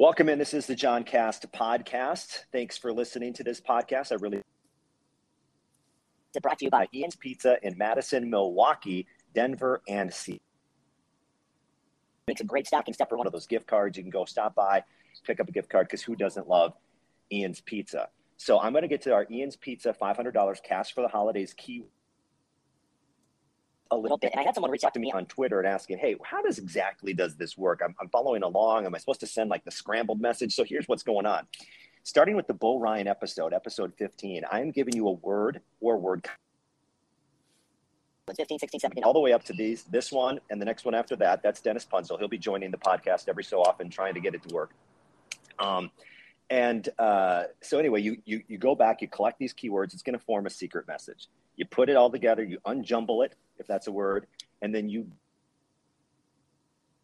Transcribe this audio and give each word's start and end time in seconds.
Welcome 0.00 0.28
in. 0.28 0.38
This 0.38 0.54
is 0.54 0.64
the 0.64 0.76
John 0.76 1.02
Cast 1.02 1.50
podcast. 1.50 2.44
Thanks 2.52 2.78
for 2.78 2.92
listening 2.92 3.32
to 3.32 3.42
this 3.42 3.60
podcast. 3.60 4.12
I 4.12 4.14
really 4.14 4.36
it's 4.36 6.40
brought 6.40 6.60
to 6.60 6.66
you 6.66 6.70
by 6.70 6.86
Ian's 6.94 7.16
Pizza 7.16 7.56
in 7.64 7.76
Madison, 7.76 8.30
Milwaukee, 8.30 9.08
Denver, 9.34 9.82
and 9.88 10.14
Seattle. 10.14 10.40
It's 12.28 12.40
a 12.40 12.44
great 12.44 12.68
stocking 12.68 12.94
step 12.94 13.08
for 13.08 13.18
one 13.18 13.26
of 13.26 13.32
those 13.32 13.48
gift 13.48 13.66
cards. 13.66 13.96
You 13.96 14.04
can 14.04 14.10
go 14.10 14.24
stop 14.24 14.54
by, 14.54 14.84
pick 15.26 15.40
up 15.40 15.48
a 15.48 15.52
gift 15.52 15.68
card 15.68 15.88
because 15.88 16.02
who 16.02 16.14
doesn't 16.14 16.48
love 16.48 16.74
Ian's 17.32 17.60
Pizza? 17.60 18.08
So 18.36 18.60
I'm 18.60 18.70
going 18.70 18.82
to 18.82 18.88
get 18.88 19.02
to 19.02 19.12
our 19.12 19.26
Ian's 19.28 19.56
Pizza 19.56 19.92
$500 20.00 20.62
cash 20.62 20.94
for 20.94 21.02
the 21.02 21.08
holidays 21.08 21.54
key 21.54 21.82
a 23.90 23.96
little 23.96 24.18
bit. 24.18 24.32
And 24.32 24.40
I 24.40 24.44
had 24.44 24.54
someone 24.54 24.70
reach 24.70 24.84
out 24.84 24.94
to 24.94 25.00
me 25.00 25.12
on 25.12 25.26
Twitter 25.26 25.58
and 25.58 25.66
asking, 25.66 25.98
hey, 25.98 26.16
how 26.22 26.42
does 26.42 26.58
exactly 26.58 27.14
does 27.14 27.36
this 27.36 27.56
work? 27.56 27.80
I'm, 27.84 27.94
I'm 28.00 28.08
following 28.08 28.42
along. 28.42 28.86
Am 28.86 28.94
I 28.94 28.98
supposed 28.98 29.20
to 29.20 29.26
send 29.26 29.50
like 29.50 29.64
the 29.64 29.70
scrambled 29.70 30.20
message? 30.20 30.54
So 30.54 30.64
here's 30.64 30.86
what's 30.88 31.02
going 31.02 31.26
on. 31.26 31.46
Starting 32.02 32.36
with 32.36 32.46
the 32.46 32.54
Bo 32.54 32.78
Ryan 32.78 33.08
episode, 33.08 33.52
episode 33.52 33.92
15, 33.98 34.44
I'm 34.50 34.70
giving 34.70 34.94
you 34.94 35.08
a 35.08 35.12
word 35.12 35.60
or 35.80 35.98
word 35.98 36.26
15, 38.34 38.58
16, 38.58 38.80
17, 38.80 39.04
all 39.04 39.12
the 39.12 39.20
way 39.20 39.32
up 39.32 39.42
to 39.44 39.52
these, 39.54 39.84
this 39.84 40.12
one 40.12 40.38
and 40.50 40.60
the 40.60 40.64
next 40.64 40.84
one 40.84 40.94
after 40.94 41.16
that. 41.16 41.42
That's 41.42 41.60
Dennis 41.60 41.86
Punzel. 41.90 42.18
He'll 42.18 42.28
be 42.28 42.38
joining 42.38 42.70
the 42.70 42.78
podcast 42.78 43.28
every 43.28 43.44
so 43.44 43.60
often, 43.62 43.88
trying 43.90 44.14
to 44.14 44.20
get 44.20 44.34
it 44.34 44.46
to 44.46 44.54
work. 44.54 44.72
Um, 45.58 45.90
and 46.50 46.88
uh, 46.98 47.44
so 47.62 47.78
anyway, 47.78 48.00
you, 48.00 48.18
you 48.24 48.42
you 48.48 48.58
go 48.58 48.74
back, 48.74 49.02
you 49.02 49.08
collect 49.08 49.38
these 49.38 49.52
keywords. 49.52 49.92
It's 49.92 50.02
going 50.02 50.18
to 50.18 50.24
form 50.24 50.46
a 50.46 50.50
secret 50.50 50.86
message. 50.88 51.26
You 51.56 51.66
put 51.66 51.90
it 51.90 51.96
all 51.96 52.10
together, 52.10 52.42
you 52.42 52.58
unjumble 52.66 53.24
it, 53.24 53.34
if 53.58 53.66
that's 53.66 53.86
a 53.86 53.92
word, 53.92 54.26
and 54.62 54.74
then 54.74 54.88
you 54.88 55.10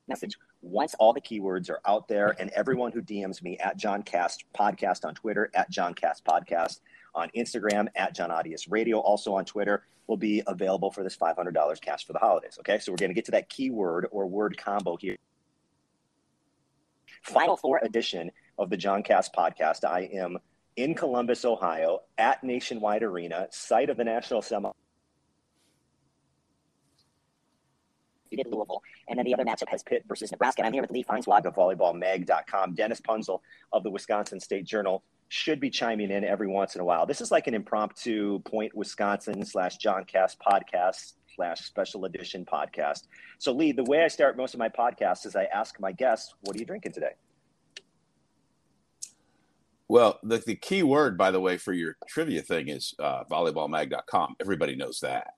message 0.06 0.36
once 0.60 0.94
all 0.98 1.12
the 1.12 1.20
keywords 1.20 1.70
are 1.70 1.80
out 1.86 2.08
there 2.08 2.34
and 2.38 2.50
everyone 2.50 2.92
who 2.92 3.02
DMs 3.02 3.42
me 3.42 3.58
at 3.58 3.76
John 3.76 4.02
Cast 4.02 4.44
Podcast 4.58 5.04
on 5.04 5.14
Twitter, 5.14 5.50
at 5.54 5.70
John 5.70 5.94
Cast 5.94 6.24
Podcast 6.24 6.80
on 7.14 7.30
Instagram, 7.36 7.88
at 7.94 8.14
John 8.14 8.30
Audius 8.30 8.66
Radio, 8.70 8.98
also 8.98 9.34
on 9.34 9.44
Twitter, 9.44 9.84
will 10.06 10.16
be 10.16 10.42
available 10.46 10.90
for 10.90 11.02
this 11.02 11.16
$500 11.16 11.80
cash 11.80 12.06
for 12.06 12.12
the 12.12 12.18
holidays. 12.18 12.56
Okay, 12.60 12.78
so 12.78 12.92
we're 12.92 12.96
going 12.96 13.10
to 13.10 13.14
get 13.14 13.26
to 13.26 13.30
that 13.32 13.48
keyword 13.48 14.06
or 14.10 14.26
word 14.26 14.56
combo 14.56 14.96
here. 14.96 15.16
Final 17.22 17.56
four 17.56 17.80
edition 17.82 18.30
of 18.58 18.70
the 18.70 18.76
John 18.76 19.02
Cast 19.02 19.34
Podcast. 19.34 19.84
I 19.84 20.10
am 20.12 20.38
in 20.76 20.94
Columbus, 20.94 21.44
Ohio, 21.44 22.00
at 22.18 22.42
Nationwide 22.42 23.02
Arena, 23.02 23.48
site 23.50 23.88
of 23.88 23.96
the 23.96 24.04
National 24.04 24.42
Semi. 24.42 24.70
Defeated 28.30 28.50
Louisville. 28.50 28.82
And 29.08 29.18
then 29.18 29.26
the 29.26 29.34
other 29.34 29.44
matchup 29.44 29.68
has 29.68 29.82
Pitt 29.82 30.04
versus 30.08 30.30
Nebraska. 30.30 30.60
And 30.60 30.66
I'm 30.66 30.72
here 30.72 30.82
with 30.82 30.90
Lee 30.90 31.04
Feinswog 31.04 31.44
of 31.44 31.54
volleyballmag.com. 31.54 32.74
Dennis 32.74 33.00
Punzel 33.00 33.40
of 33.72 33.82
the 33.82 33.90
Wisconsin 33.90 34.40
State 34.40 34.64
Journal 34.64 35.02
should 35.28 35.60
be 35.60 35.70
chiming 35.70 36.10
in 36.10 36.24
every 36.24 36.46
once 36.46 36.74
in 36.74 36.80
a 36.80 36.84
while. 36.84 37.06
This 37.06 37.20
is 37.20 37.30
like 37.30 37.46
an 37.46 37.54
impromptu 37.54 38.38
Point 38.40 38.74
Wisconsin 38.74 39.44
slash 39.44 39.76
John 39.78 40.04
Cast 40.04 40.38
podcast 40.38 41.14
slash 41.34 41.62
special 41.62 42.04
edition 42.04 42.44
podcast. 42.44 43.08
So, 43.38 43.52
Lee, 43.52 43.72
the 43.72 43.84
way 43.84 44.04
I 44.04 44.08
start 44.08 44.36
most 44.36 44.54
of 44.54 44.60
my 44.60 44.68
podcasts 44.68 45.26
is 45.26 45.34
I 45.34 45.44
ask 45.44 45.80
my 45.80 45.92
guests, 45.92 46.34
what 46.42 46.56
are 46.56 46.58
you 46.58 46.66
drinking 46.66 46.92
today? 46.92 47.12
Well, 49.88 50.18
the, 50.22 50.38
the 50.38 50.56
key 50.56 50.82
word, 50.82 51.18
by 51.18 51.30
the 51.30 51.40
way, 51.40 51.56
for 51.56 51.72
your 51.72 51.96
trivia 52.08 52.42
thing 52.42 52.68
is 52.68 52.94
uh, 52.98 53.24
volleyballmag.com. 53.24 54.36
Everybody 54.40 54.76
knows 54.76 55.00
that. 55.00 55.34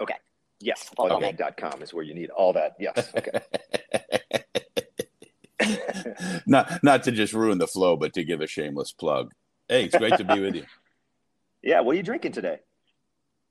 Okay. 0.00 0.14
Yes, 0.60 0.90
volleyballmag.com 0.96 1.74
okay. 1.74 1.82
is 1.82 1.94
where 1.94 2.04
you 2.04 2.14
need 2.14 2.30
all 2.30 2.52
that. 2.52 2.76
Yes. 2.78 3.12
Okay. 3.16 3.40
not 6.46 6.82
not 6.82 7.02
to 7.04 7.12
just 7.12 7.32
ruin 7.32 7.58
the 7.58 7.66
flow, 7.66 7.96
but 7.96 8.12
to 8.14 8.24
give 8.24 8.40
a 8.40 8.46
shameless 8.46 8.92
plug. 8.92 9.32
Hey, 9.68 9.84
it's 9.84 9.96
great 9.96 10.16
to 10.16 10.24
be 10.24 10.40
with 10.40 10.54
you. 10.56 10.64
Yeah, 11.62 11.80
what 11.80 11.92
are 11.92 11.96
you 11.98 12.02
drinking 12.02 12.32
today? 12.32 12.60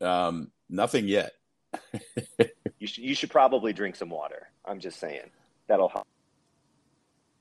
Um, 0.01 0.49
nothing 0.67 1.07
yet. 1.07 1.33
you 2.79 2.87
should 2.87 3.03
you 3.03 3.13
should 3.13 3.29
probably 3.29 3.71
drink 3.71 3.95
some 3.95 4.09
water. 4.09 4.49
I'm 4.65 4.79
just 4.79 4.99
saying 4.99 5.29
that'll 5.67 5.89
help. 5.89 6.07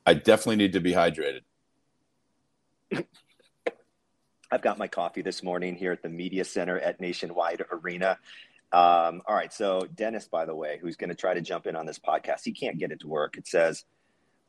I 0.05 0.13
definitely 0.13 0.57
need 0.57 0.75
to 0.75 0.81
be 0.81 0.93
hydrated. 0.93 1.41
I've 4.51 4.63
got 4.63 4.79
my 4.79 4.89
coffee 4.89 5.23
this 5.23 5.43
morning 5.43 5.75
here 5.75 5.93
at 5.93 6.03
the 6.03 6.09
Media 6.09 6.45
Center 6.45 6.79
at 6.79 7.01
Nationwide 7.01 7.65
Arena. 7.71 8.19
Um, 8.71 9.23
all 9.27 9.35
right. 9.35 9.53
So, 9.53 9.89
Dennis, 9.95 10.29
by 10.29 10.45
the 10.45 10.55
way, 10.55 10.79
who's 10.81 10.97
going 10.97 11.09
to 11.09 11.17
try 11.17 11.35
to 11.35 11.41
jump 11.41 11.67
in 11.67 11.75
on 11.75 11.87
this 11.87 11.99
podcast, 11.99 12.41
he 12.45 12.53
can't 12.53 12.79
get 12.79 12.93
it 12.93 13.01
to 13.01 13.09
work. 13.09 13.37
It 13.39 13.47
says, 13.47 13.85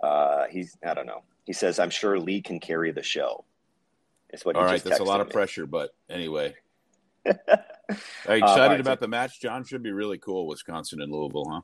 uh, 0.02 0.46
he's, 0.50 0.78
I 0.85 0.94
don't 0.94 1.06
know. 1.06 1.24
He 1.46 1.53
says, 1.53 1.80
I'm 1.80 1.90
sure 1.90 2.19
Lee 2.19 2.41
can 2.41 2.59
carry 2.59 2.91
the 2.91 3.03
show. 3.03 3.46
It's 4.29 4.46
what 4.46 4.56
All 4.56 4.63
right. 4.63 4.84
That's 4.84 5.00
a 5.00 5.03
lot 5.03 5.19
me. 5.19 5.22
of 5.22 5.29
pressure. 5.29 5.66
But 5.66 5.91
anyway. 6.09 6.56
Are 7.25 7.34
you 7.34 8.44
excited 8.44 8.50
uh, 8.50 8.69
right, 8.69 8.79
about 8.79 9.00
so, 9.00 9.06
the 9.06 9.08
match? 9.08 9.41
John 9.41 9.63
should 9.63 9.84
be 9.84 9.91
really 9.91 10.18
cool. 10.18 10.47
Wisconsin 10.47 11.02
and 11.02 11.12
Louisville, 11.12 11.46
huh? 11.50 11.62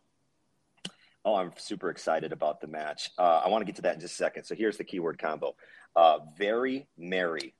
Oh, 1.23 1.35
I'm 1.35 1.51
super 1.57 1.89
excited 1.89 2.31
about 2.31 2.61
the 2.61 2.67
match. 2.67 3.09
Uh, 3.17 3.41
I 3.43 3.49
want 3.49 3.61
to 3.61 3.65
get 3.65 3.75
to 3.77 3.81
that 3.83 3.95
in 3.95 3.99
just 3.99 4.13
a 4.13 4.17
second. 4.17 4.43
So 4.43 4.53
here's 4.55 4.77
the 4.77 4.83
keyword 4.83 5.17
combo: 5.17 5.55
uh, 5.95 6.19
very 6.37 6.87
merry 6.97 7.55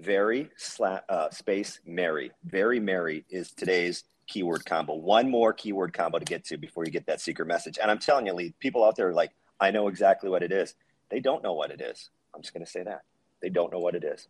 very 0.00 0.50
sla- 0.58 1.02
uh, 1.08 1.30
space 1.30 1.80
merry. 1.86 2.32
Very 2.44 2.80
merry 2.80 3.24
is 3.30 3.52
today's 3.52 4.04
keyword 4.26 4.64
combo. 4.64 4.94
One 4.94 5.30
more 5.30 5.52
keyword 5.52 5.92
combo 5.92 6.18
to 6.18 6.24
get 6.24 6.44
to 6.46 6.56
before 6.56 6.84
you 6.84 6.90
get 6.90 7.06
that 7.06 7.20
secret 7.20 7.46
message. 7.46 7.78
And 7.80 7.90
I'm 7.90 7.98
telling 7.98 8.26
you, 8.26 8.32
Lee, 8.32 8.54
people 8.60 8.84
out 8.84 8.96
there 8.96 9.08
are 9.08 9.14
like, 9.14 9.32
I 9.60 9.70
know 9.70 9.88
exactly 9.88 10.30
what 10.30 10.42
it 10.42 10.52
is. 10.52 10.74
They 11.10 11.20
don't 11.20 11.42
know 11.42 11.52
what 11.52 11.70
it 11.70 11.80
is. 11.80 12.10
I'm 12.34 12.40
just 12.40 12.54
going 12.54 12.64
to 12.64 12.70
say 12.70 12.82
that. 12.82 13.02
They 13.42 13.48
don't 13.48 13.72
know 13.72 13.80
what 13.80 13.94
it 13.94 14.04
is. 14.04 14.28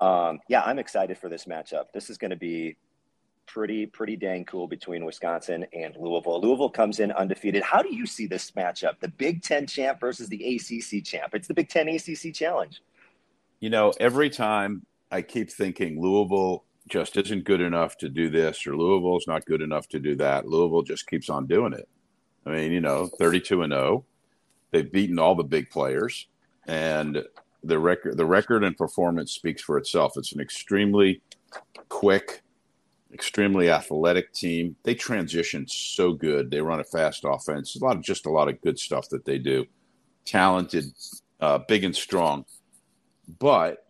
Um, 0.00 0.40
yeah, 0.48 0.62
I'm 0.62 0.78
excited 0.78 1.18
for 1.18 1.28
this 1.28 1.46
matchup. 1.46 1.86
This 1.92 2.10
is 2.10 2.18
going 2.18 2.30
to 2.30 2.36
be 2.36 2.76
pretty, 3.46 3.86
pretty 3.86 4.16
dang 4.16 4.44
cool 4.44 4.68
between 4.68 5.04
Wisconsin 5.04 5.66
and 5.72 5.96
Louisville. 5.96 6.40
Louisville 6.40 6.68
comes 6.68 7.00
in 7.00 7.10
undefeated. 7.12 7.62
How 7.62 7.80
do 7.80 7.94
you 7.94 8.06
see 8.06 8.26
this 8.26 8.50
matchup? 8.50 9.00
The 9.00 9.08
Big 9.08 9.42
Ten 9.42 9.66
champ 9.66 9.98
versus 9.98 10.28
the 10.28 10.56
ACC 10.56 11.02
champ. 11.02 11.34
It's 11.34 11.48
the 11.48 11.54
Big 11.54 11.70
Ten 11.70 11.88
ACC 11.88 12.34
challenge 12.34 12.82
you 13.60 13.70
know, 13.70 13.92
every 13.98 14.30
time 14.30 14.84
I 15.10 15.22
keep 15.22 15.50
thinking 15.50 16.00
Louisville 16.00 16.64
just 16.88 17.16
isn't 17.16 17.44
good 17.44 17.60
enough 17.60 17.96
to 17.98 18.08
do 18.08 18.30
this, 18.30 18.66
or 18.66 18.76
Louisville's 18.76 19.26
not 19.26 19.44
good 19.44 19.62
enough 19.62 19.88
to 19.88 19.98
do 19.98 20.14
that. 20.16 20.46
Louisville 20.46 20.82
just 20.82 21.06
keeps 21.06 21.28
on 21.28 21.46
doing 21.46 21.72
it. 21.72 21.88
I 22.44 22.50
mean, 22.50 22.72
you 22.72 22.80
know, 22.80 23.08
32 23.18 23.62
and 23.62 23.72
0. 23.72 24.04
They've 24.70 24.90
beaten 24.90 25.18
all 25.18 25.34
the 25.34 25.44
big 25.44 25.70
players, 25.70 26.26
and 26.66 27.24
the 27.64 27.78
record, 27.78 28.16
the 28.16 28.26
record 28.26 28.62
and 28.62 28.76
performance 28.76 29.32
speaks 29.32 29.62
for 29.62 29.78
itself. 29.78 30.12
It's 30.16 30.32
an 30.32 30.40
extremely 30.40 31.20
quick, 31.88 32.42
extremely 33.12 33.70
athletic 33.70 34.32
team. 34.32 34.76
They 34.84 34.94
transition 34.94 35.66
so 35.66 36.12
good. 36.12 36.50
They 36.50 36.60
run 36.60 36.80
a 36.80 36.84
fast 36.84 37.24
offense. 37.26 37.74
A 37.76 37.84
lot 37.84 37.96
of 37.96 38.02
just 38.02 38.26
a 38.26 38.30
lot 38.30 38.48
of 38.48 38.60
good 38.60 38.78
stuff 38.78 39.08
that 39.08 39.24
they 39.24 39.38
do. 39.38 39.66
Talented, 40.24 40.84
uh, 41.40 41.58
big 41.66 41.84
and 41.84 41.94
strong. 41.94 42.44
But 43.38 43.86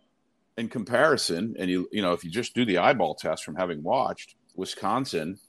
in 0.57 0.69
comparison, 0.69 1.55
and 1.59 1.69
you 1.69 1.87
you 1.91 2.01
know, 2.01 2.13
if 2.13 2.23
you 2.23 2.31
just 2.31 2.55
do 2.55 2.65
the 2.65 2.79
eyeball 2.79 3.15
test 3.15 3.43
from 3.43 3.55
having 3.55 3.83
watched, 3.83 4.35
Wisconsin 4.55 5.39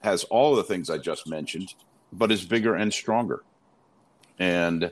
has 0.00 0.24
all 0.24 0.52
of 0.52 0.56
the 0.56 0.64
things 0.64 0.90
I 0.90 0.98
just 0.98 1.26
mentioned, 1.26 1.74
but 2.12 2.32
is 2.32 2.44
bigger 2.44 2.74
and 2.74 2.92
stronger. 2.92 3.42
And 4.38 4.90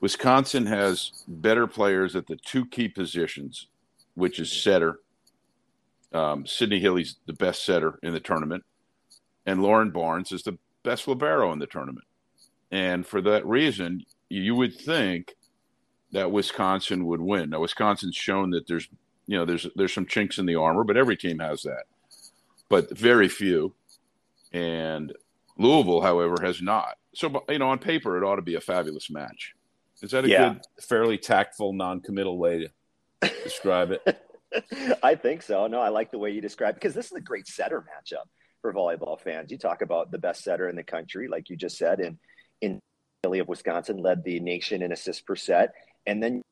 Wisconsin 0.00 0.66
has 0.66 1.24
better 1.26 1.66
players 1.66 2.14
at 2.14 2.26
the 2.26 2.36
two 2.36 2.66
key 2.66 2.88
positions, 2.88 3.68
which 4.14 4.38
is 4.38 4.52
setter. 4.52 5.00
Um, 6.12 6.46
Sydney 6.46 6.80
Hilley's 6.80 7.16
the 7.26 7.32
best 7.32 7.64
setter 7.64 7.98
in 8.02 8.12
the 8.12 8.20
tournament, 8.20 8.64
and 9.44 9.62
Lauren 9.62 9.90
Barnes 9.90 10.32
is 10.32 10.42
the 10.42 10.58
best 10.82 11.08
libero 11.08 11.52
in 11.52 11.58
the 11.58 11.66
tournament. 11.66 12.06
And 12.70 13.06
for 13.06 13.20
that 13.22 13.46
reason, 13.46 14.04
you 14.28 14.54
would 14.54 14.78
think 14.78 15.34
that 16.16 16.32
Wisconsin 16.32 17.04
would 17.04 17.20
win. 17.20 17.50
Now 17.50 17.60
Wisconsin's 17.60 18.16
shown 18.16 18.48
that 18.50 18.66
there's 18.66 18.88
you 19.26 19.36
know 19.36 19.44
there's 19.44 19.66
there's 19.76 19.92
some 19.92 20.06
chinks 20.06 20.38
in 20.38 20.46
the 20.46 20.54
armor, 20.54 20.82
but 20.82 20.96
every 20.96 21.16
team 21.16 21.40
has 21.40 21.62
that, 21.62 21.84
but 22.70 22.96
very 22.96 23.28
few. 23.28 23.74
And 24.50 25.12
Louisville, 25.58 26.00
however, 26.00 26.36
has 26.42 26.62
not. 26.62 26.96
So 27.14 27.44
you 27.50 27.58
know, 27.58 27.68
on 27.68 27.78
paper, 27.78 28.16
it 28.16 28.24
ought 28.26 28.36
to 28.36 28.42
be 28.42 28.54
a 28.54 28.60
fabulous 28.62 29.10
match. 29.10 29.54
Is 30.00 30.12
that 30.12 30.24
a 30.24 30.28
yeah. 30.28 30.54
good, 30.54 30.62
fairly 30.80 31.18
tactful, 31.18 31.74
non-committal 31.74 32.38
way 32.38 32.70
to 33.20 33.30
describe 33.42 33.90
it? 33.90 34.02
I 35.02 35.16
think 35.16 35.42
so. 35.42 35.66
No, 35.66 35.80
I 35.80 35.90
like 35.90 36.10
the 36.10 36.18
way 36.18 36.30
you 36.30 36.40
describe 36.40 36.70
it 36.70 36.74
because 36.76 36.94
this 36.94 37.06
is 37.06 37.12
a 37.12 37.20
great 37.20 37.46
setter 37.46 37.82
matchup 37.82 38.24
for 38.62 38.72
volleyball 38.72 39.20
fans. 39.20 39.50
You 39.50 39.58
talk 39.58 39.82
about 39.82 40.10
the 40.10 40.18
best 40.18 40.42
setter 40.42 40.68
in 40.70 40.76
the 40.76 40.82
country, 40.82 41.28
like 41.28 41.50
you 41.50 41.56
just 41.56 41.76
said, 41.76 42.00
and 42.00 42.16
in 42.62 42.80
Hilley 43.22 43.40
of 43.40 43.48
Wisconsin 43.48 43.98
led 43.98 44.24
the 44.24 44.40
nation 44.40 44.82
in 44.82 44.92
assists 44.92 45.22
per 45.22 45.36
set 45.36 45.72
and 46.06 46.22
then 46.22 46.42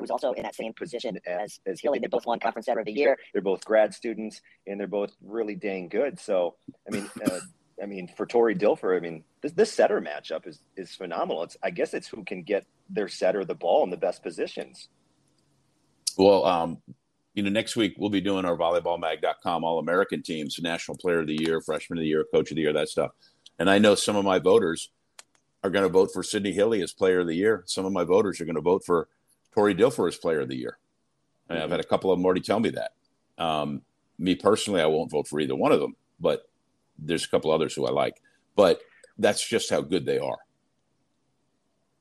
who's 0.00 0.10
also 0.10 0.32
in 0.32 0.42
that 0.42 0.54
same 0.54 0.72
position 0.72 1.18
as, 1.26 1.60
as 1.66 1.80
Hilley. 1.80 1.98
They 1.98 2.06
both 2.06 2.26
won 2.26 2.40
Conference 2.40 2.66
Setter 2.66 2.80
of 2.80 2.86
the 2.86 2.92
Year. 2.92 3.16
They're 3.32 3.42
both 3.42 3.64
grad 3.64 3.94
students, 3.94 4.40
and 4.66 4.78
they're 4.78 4.86
both 4.86 5.12
really 5.22 5.54
dang 5.54 5.88
good. 5.88 6.18
So, 6.18 6.56
I 6.86 6.94
mean, 6.94 7.10
uh, 7.24 7.40
I 7.82 7.86
mean, 7.86 8.08
for 8.16 8.26
Tori 8.26 8.54
Dilfer, 8.54 8.96
I 8.96 9.00
mean, 9.00 9.24
this, 9.40 9.52
this 9.52 9.72
setter 9.72 10.00
matchup 10.00 10.46
is 10.46 10.60
is 10.76 10.94
phenomenal. 10.94 11.42
It's 11.42 11.56
I 11.62 11.70
guess 11.70 11.94
it's 11.94 12.08
who 12.08 12.24
can 12.24 12.42
get 12.42 12.66
their 12.88 13.08
setter 13.08 13.44
the 13.44 13.54
ball 13.54 13.84
in 13.84 13.90
the 13.90 13.96
best 13.96 14.22
positions. 14.22 14.88
Well, 16.18 16.44
um, 16.44 16.78
you 17.34 17.42
know, 17.42 17.50
next 17.50 17.76
week 17.76 17.94
we'll 17.96 18.10
be 18.10 18.20
doing 18.20 18.44
our 18.44 18.56
volleyballmag.com 18.56 19.64
All 19.64 19.78
American 19.78 20.22
teams, 20.22 20.58
National 20.60 20.96
Player 20.96 21.20
of 21.20 21.26
the 21.26 21.38
Year, 21.40 21.60
Freshman 21.60 21.98
of 21.98 22.02
the 22.02 22.08
Year, 22.08 22.26
Coach 22.32 22.50
of 22.50 22.56
the 22.56 22.62
Year, 22.62 22.72
that 22.74 22.88
stuff. 22.88 23.10
And 23.58 23.70
I 23.70 23.78
know 23.78 23.94
some 23.94 24.16
of 24.16 24.24
my 24.24 24.38
voters 24.38 24.90
are 25.62 25.70
going 25.70 25.84
to 25.84 25.88
vote 25.88 26.10
for 26.12 26.22
Sydney 26.22 26.52
Hilley 26.52 26.82
as 26.82 26.92
Player 26.92 27.20
of 27.20 27.26
the 27.26 27.34
Year. 27.34 27.62
Some 27.66 27.84
of 27.84 27.92
my 27.92 28.04
voters 28.04 28.40
are 28.40 28.44
going 28.44 28.56
to 28.56 28.60
vote 28.60 28.84
for 28.84 29.08
Tori 29.54 29.74
Dilfer 29.74 30.08
as 30.08 30.16
Player 30.16 30.40
of 30.40 30.48
the 30.48 30.56
Year. 30.56 30.78
And 31.48 31.56
mm-hmm. 31.56 31.64
I've 31.64 31.70
had 31.70 31.80
a 31.80 31.84
couple 31.84 32.10
of 32.10 32.18
them 32.18 32.24
already 32.24 32.40
tell 32.40 32.60
me 32.60 32.70
that. 32.70 32.92
Um, 33.38 33.82
me 34.18 34.34
personally, 34.34 34.80
I 34.80 34.86
won't 34.86 35.10
vote 35.10 35.28
for 35.28 35.40
either 35.40 35.54
one 35.54 35.72
of 35.72 35.80
them, 35.80 35.96
but 36.20 36.42
there's 36.98 37.24
a 37.24 37.28
couple 37.28 37.50
others 37.50 37.74
who 37.74 37.86
I 37.86 37.90
like. 37.90 38.20
But 38.56 38.80
that's 39.18 39.46
just 39.46 39.70
how 39.70 39.80
good 39.80 40.04
they 40.04 40.18
are. 40.18 40.38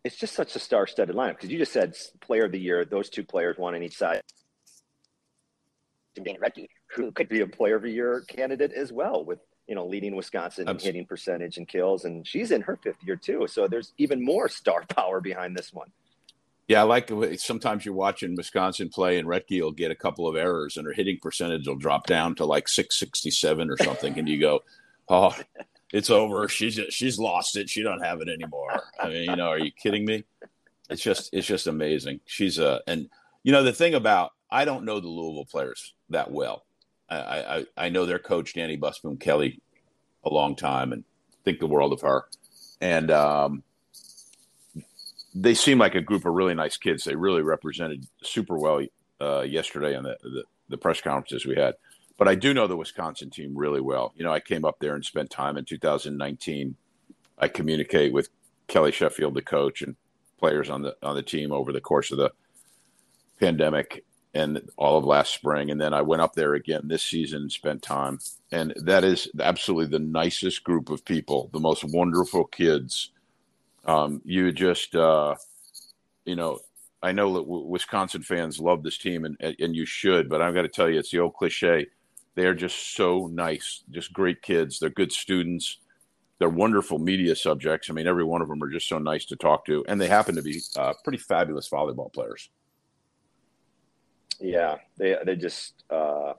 It's 0.03 0.15
just 0.15 0.33
such 0.33 0.55
a 0.55 0.59
star-studded 0.59 1.15
lineup 1.15 1.35
because 1.35 1.49
you 1.49 1.59
just 1.59 1.73
said 1.73 1.95
Player 2.21 2.45
of 2.45 2.51
the 2.51 2.59
Year. 2.59 2.85
Those 2.85 3.09
two 3.09 3.23
players, 3.23 3.57
one 3.57 3.75
on 3.75 3.83
each 3.83 3.97
side. 3.97 4.21
Dana 6.15 6.39
Rettke, 6.39 6.67
who 6.95 7.11
could 7.11 7.29
be 7.29 7.41
a 7.41 7.47
Player 7.47 7.75
of 7.75 7.83
the 7.83 7.91
Year 7.91 8.25
candidate 8.27 8.73
as 8.73 8.91
well, 8.91 9.23
with 9.23 9.39
you 9.71 9.75
know 9.75 9.85
leading 9.85 10.17
Wisconsin 10.17 10.67
in 10.67 10.77
hitting 10.79 11.05
percentage 11.05 11.57
and 11.57 11.65
kills, 11.65 12.03
and 12.03 12.27
she's 12.27 12.51
in 12.51 12.59
her 12.59 12.75
fifth 12.75 13.01
year 13.05 13.15
too. 13.15 13.47
So 13.47 13.69
there's 13.69 13.93
even 13.97 14.21
more 14.21 14.49
star 14.49 14.83
power 14.89 15.21
behind 15.21 15.55
this 15.55 15.71
one. 15.71 15.87
Yeah, 16.67 16.81
I 16.81 16.83
like 16.83 17.09
sometimes 17.37 17.85
you're 17.85 17.95
watching 17.95 18.35
Wisconsin 18.35 18.89
play 18.89 19.17
and 19.17 19.25
Rettke 19.25 19.61
will 19.61 19.71
get 19.71 19.89
a 19.89 19.95
couple 19.95 20.27
of 20.27 20.35
errors 20.35 20.75
and 20.75 20.85
her 20.85 20.91
hitting 20.91 21.19
percentage 21.21 21.69
will 21.69 21.77
drop 21.77 22.05
down 22.05 22.35
to 22.35 22.45
like 22.45 22.67
667 22.67 23.69
or 23.69 23.77
something. 23.77 24.19
and 24.19 24.27
you 24.27 24.41
go, 24.41 24.61
oh, 25.09 25.33
it's 25.93 26.09
over. 26.09 26.49
She's 26.49 26.77
she's 26.89 27.17
lost 27.17 27.55
it. 27.55 27.69
She 27.69 27.81
don't 27.81 28.03
have 28.03 28.19
it 28.19 28.27
anymore. 28.27 28.83
I 28.99 29.07
mean, 29.07 29.29
you 29.29 29.37
know, 29.37 29.47
are 29.47 29.59
you 29.59 29.71
kidding 29.71 30.03
me? 30.03 30.25
It's 30.89 31.01
just 31.01 31.29
it's 31.31 31.47
just 31.47 31.67
amazing. 31.67 32.19
She's 32.25 32.59
a 32.59 32.81
and 32.87 33.09
you 33.43 33.53
know 33.53 33.63
the 33.63 33.71
thing 33.71 33.93
about 33.93 34.31
I 34.49 34.65
don't 34.65 34.83
know 34.83 34.99
the 34.99 35.07
Louisville 35.07 35.45
players 35.45 35.93
that 36.09 36.29
well. 36.29 36.65
I 37.15 37.57
I, 37.57 37.65
I 37.77 37.89
know 37.89 38.05
their 38.05 38.19
coach 38.19 38.53
Dani 38.53 38.79
Busboom 38.79 39.19
Kelly 39.19 39.61
a 40.23 40.29
long 40.29 40.55
time 40.55 40.93
and 40.93 41.03
think 41.43 41.59
the 41.59 41.67
world 41.67 41.93
of 41.93 42.01
her. 42.01 42.25
And 42.79 43.11
um, 43.11 43.63
they 45.33 45.53
seem 45.53 45.77
like 45.77 45.95
a 45.95 46.01
group 46.01 46.25
of 46.25 46.33
really 46.33 46.53
nice 46.53 46.77
kids. 46.77 47.03
They 47.03 47.15
really 47.15 47.41
represented 47.41 48.07
super 48.23 48.57
well 48.57 48.85
uh, 49.19 49.41
yesterday 49.41 49.95
in 49.95 50.03
the, 50.03 50.17
the, 50.21 50.43
the 50.69 50.77
press 50.77 51.01
conferences 51.01 51.45
we 51.45 51.55
had. 51.55 51.75
But 52.17 52.27
I 52.27 52.35
do 52.35 52.53
know 52.53 52.67
the 52.67 52.77
Wisconsin 52.77 53.29
team 53.29 53.55
really 53.55 53.81
well. 53.81 54.13
You 54.15 54.23
know, 54.23 54.31
I 54.31 54.39
came 54.39 54.65
up 54.65 54.79
there 54.79 54.95
and 54.95 55.03
spent 55.03 55.29
time 55.29 55.57
in 55.57 55.65
2019. 55.65 56.75
I 57.37 57.47
communicate 57.47 58.13
with 58.13 58.29
Kelly 58.67 58.91
Sheffield, 58.91 59.33
the 59.33 59.41
coach, 59.41 59.81
and 59.81 59.95
players 60.37 60.69
on 60.69 60.81
the 60.83 60.95
on 61.01 61.15
the 61.15 61.23
team 61.23 61.51
over 61.51 61.71
the 61.71 61.81
course 61.81 62.11
of 62.11 62.17
the 62.17 62.31
pandemic 63.39 64.05
and 64.33 64.61
all 64.77 64.97
of 64.97 65.03
last 65.03 65.33
spring. 65.33 65.71
And 65.71 65.79
then 65.79 65.93
I 65.93 66.01
went 66.01 66.21
up 66.21 66.33
there 66.33 66.53
again 66.53 66.83
this 66.85 67.03
season 67.03 67.43
and 67.43 67.51
spent 67.51 67.81
time. 67.81 68.19
And 68.51 68.73
that 68.77 69.03
is 69.03 69.29
absolutely 69.39 69.87
the 69.87 70.03
nicest 70.03 70.63
group 70.63 70.89
of 70.89 71.03
people, 71.05 71.49
the 71.53 71.59
most 71.59 71.83
wonderful 71.83 72.45
kids 72.45 73.11
um, 73.85 74.21
you 74.23 74.51
just, 74.51 74.95
uh, 74.95 75.35
you 76.25 76.35
know, 76.35 76.59
I 77.03 77.11
know 77.11 77.33
that 77.33 77.43
Wisconsin 77.43 78.21
fans 78.21 78.59
love 78.59 78.83
this 78.83 78.97
team, 78.97 79.25
and 79.25 79.35
and 79.41 79.75
you 79.75 79.85
should, 79.85 80.29
but 80.29 80.41
I've 80.41 80.53
got 80.53 80.61
to 80.63 80.67
tell 80.67 80.89
you, 80.89 80.99
it's 80.99 81.09
the 81.09 81.19
old 81.19 81.33
cliche. 81.33 81.87
They're 82.35 82.53
just 82.53 82.95
so 82.95 83.27
nice, 83.27 83.83
just 83.89 84.13
great 84.13 84.41
kids. 84.41 84.79
They're 84.79 84.89
good 84.89 85.11
students. 85.11 85.79
They're 86.37 86.49
wonderful 86.49 86.99
media 86.99 87.35
subjects. 87.35 87.89
I 87.89 87.93
mean, 87.93 88.07
every 88.07 88.23
one 88.23 88.41
of 88.41 88.47
them 88.47 88.63
are 88.63 88.69
just 88.69 88.87
so 88.87 88.99
nice 88.99 89.25
to 89.25 89.35
talk 89.35 89.65
to, 89.65 89.83
and 89.87 89.99
they 89.99 90.07
happen 90.07 90.35
to 90.35 90.41
be 90.41 90.59
uh, 90.77 90.93
pretty 91.03 91.17
fabulous 91.17 91.69
volleyball 91.69 92.13
players. 92.13 92.49
Yeah, 94.41 94.77
they 94.97 95.15
they 95.25 95.35
just 95.35 95.83
uh, 95.89 96.33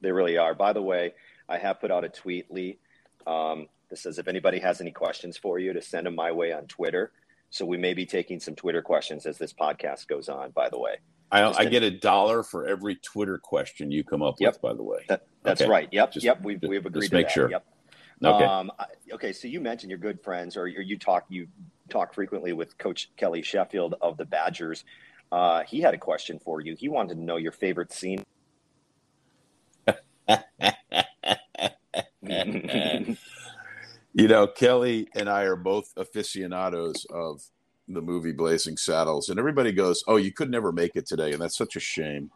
they 0.00 0.12
really 0.12 0.36
are. 0.36 0.54
By 0.54 0.72
the 0.72 0.82
way, 0.82 1.14
I 1.48 1.58
have 1.58 1.80
put 1.80 1.90
out 1.90 2.04
a 2.04 2.08
tweet, 2.08 2.50
Lee. 2.50 2.78
Um, 3.26 3.66
this 3.90 4.02
says 4.02 4.18
if 4.18 4.28
anybody 4.28 4.60
has 4.60 4.80
any 4.80 4.92
questions 4.92 5.36
for 5.36 5.58
you, 5.58 5.72
to 5.72 5.82
send 5.82 6.06
them 6.06 6.14
my 6.14 6.32
way 6.32 6.52
on 6.52 6.66
Twitter. 6.66 7.12
So 7.50 7.66
we 7.66 7.76
may 7.76 7.94
be 7.94 8.06
taking 8.06 8.38
some 8.38 8.54
Twitter 8.54 8.80
questions 8.80 9.26
as 9.26 9.36
this 9.36 9.52
podcast 9.52 10.06
goes 10.06 10.28
on. 10.28 10.52
By 10.52 10.68
the 10.68 10.78
way, 10.78 10.98
I, 11.32 11.42
I 11.42 11.64
get 11.64 11.82
a 11.82 11.90
dollar 11.90 12.42
for 12.42 12.66
every 12.66 12.96
Twitter 12.96 13.38
question 13.38 13.90
you 13.90 14.04
come 14.04 14.22
up 14.22 14.36
yep. 14.38 14.54
with. 14.54 14.62
By 14.62 14.74
the 14.74 14.82
way, 14.82 15.04
that, 15.08 15.26
that's 15.42 15.60
okay. 15.60 15.70
right. 15.70 15.88
Yep, 15.90 16.12
just, 16.12 16.24
yep. 16.24 16.42
We've 16.42 16.60
we've 16.62 16.86
agreed. 16.86 17.02
Just 17.02 17.12
make 17.12 17.26
that. 17.26 17.32
sure. 17.32 17.50
Yep. 17.50 17.66
Okay. 18.22 18.44
Um, 18.44 18.70
okay. 19.14 19.32
So 19.32 19.48
you 19.48 19.60
mentioned 19.60 19.90
you're 19.90 19.98
good 19.98 20.22
friends, 20.22 20.56
or, 20.56 20.62
or 20.62 20.68
you 20.68 20.98
talk 20.98 21.24
you 21.28 21.48
talk 21.88 22.14
frequently 22.14 22.52
with 22.52 22.78
Coach 22.78 23.10
Kelly 23.16 23.42
Sheffield 23.42 23.94
of 24.00 24.16
the 24.16 24.24
Badgers. 24.24 24.84
Uh, 25.32 25.62
he 25.64 25.80
had 25.80 25.94
a 25.94 25.98
question 25.98 26.38
for 26.38 26.60
you. 26.60 26.74
He 26.76 26.88
wanted 26.88 27.14
to 27.14 27.20
know 27.22 27.36
your 27.36 27.52
favorite 27.52 27.92
scene. 27.92 28.24
You 34.12 34.26
know, 34.26 34.46
Kelly 34.48 35.08
and 35.14 35.28
I 35.28 35.42
are 35.42 35.56
both 35.56 35.92
aficionados 35.96 37.06
of 37.10 37.42
the 37.88 38.02
movie 38.02 38.32
Blazing 38.32 38.76
Saddles, 38.76 39.28
and 39.28 39.38
everybody 39.38 39.72
goes, 39.72 40.02
"Oh, 40.06 40.16
you 40.16 40.32
could 40.32 40.50
never 40.50 40.72
make 40.72 40.96
it 40.96 41.06
today," 41.06 41.32
and 41.32 41.40
that's 41.40 41.56
such 41.56 41.76
a 41.76 41.80
shame. 41.80 42.30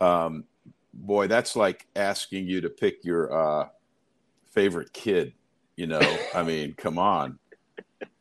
Um, 0.00 0.44
boy, 0.92 1.28
that's 1.28 1.54
like 1.54 1.86
asking 1.94 2.48
you 2.48 2.60
to 2.62 2.68
pick 2.68 3.04
your 3.04 3.32
uh, 3.32 3.68
favorite 4.50 4.92
kid. 4.92 5.34
You 5.76 5.86
know, 5.86 6.18
I 6.34 6.42
mean, 6.42 6.74
come 6.74 6.98
on. 6.98 7.38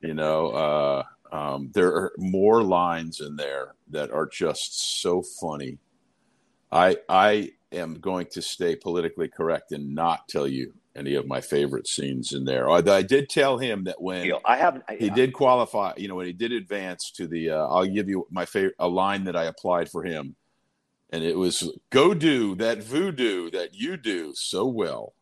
You 0.01 0.13
know, 0.13 0.51
uh, 0.51 1.03
um, 1.31 1.71
there 1.73 1.93
are 1.93 2.13
more 2.17 2.61
lines 2.61 3.21
in 3.21 3.35
there 3.35 3.75
that 3.89 4.11
are 4.11 4.27
just 4.27 5.01
so 5.01 5.21
funny. 5.21 5.77
I 6.71 6.97
I 7.07 7.51
am 7.71 7.95
going 7.95 8.27
to 8.27 8.41
stay 8.41 8.75
politically 8.75 9.29
correct 9.29 9.71
and 9.71 9.95
not 9.95 10.27
tell 10.27 10.47
you 10.47 10.73
any 10.95 11.15
of 11.15 11.25
my 11.25 11.39
favorite 11.39 11.87
scenes 11.87 12.33
in 12.33 12.43
there. 12.43 12.69
I, 12.69 12.77
I 12.79 13.01
did 13.01 13.29
tell 13.29 13.57
him 13.57 13.85
that 13.85 14.01
when 14.01 14.31
I 14.45 14.57
have 14.57 14.81
he 14.97 15.09
did 15.09 15.33
qualify, 15.33 15.93
you 15.97 16.07
know, 16.07 16.15
when 16.15 16.25
he 16.25 16.33
did 16.33 16.51
advance 16.51 17.11
to 17.11 17.27
the, 17.27 17.51
uh, 17.51 17.67
I'll 17.67 17.85
give 17.85 18.09
you 18.09 18.27
my 18.29 18.45
favorite 18.45 18.75
a 18.79 18.87
line 18.87 19.23
that 19.25 19.35
I 19.35 19.45
applied 19.45 19.89
for 19.89 20.03
him, 20.03 20.35
and 21.09 21.23
it 21.23 21.37
was 21.37 21.69
"Go 21.89 22.13
do 22.13 22.55
that 22.55 22.83
voodoo 22.83 23.49
that 23.51 23.73
you 23.73 23.95
do 23.95 24.33
so 24.35 24.65
well." 24.65 25.13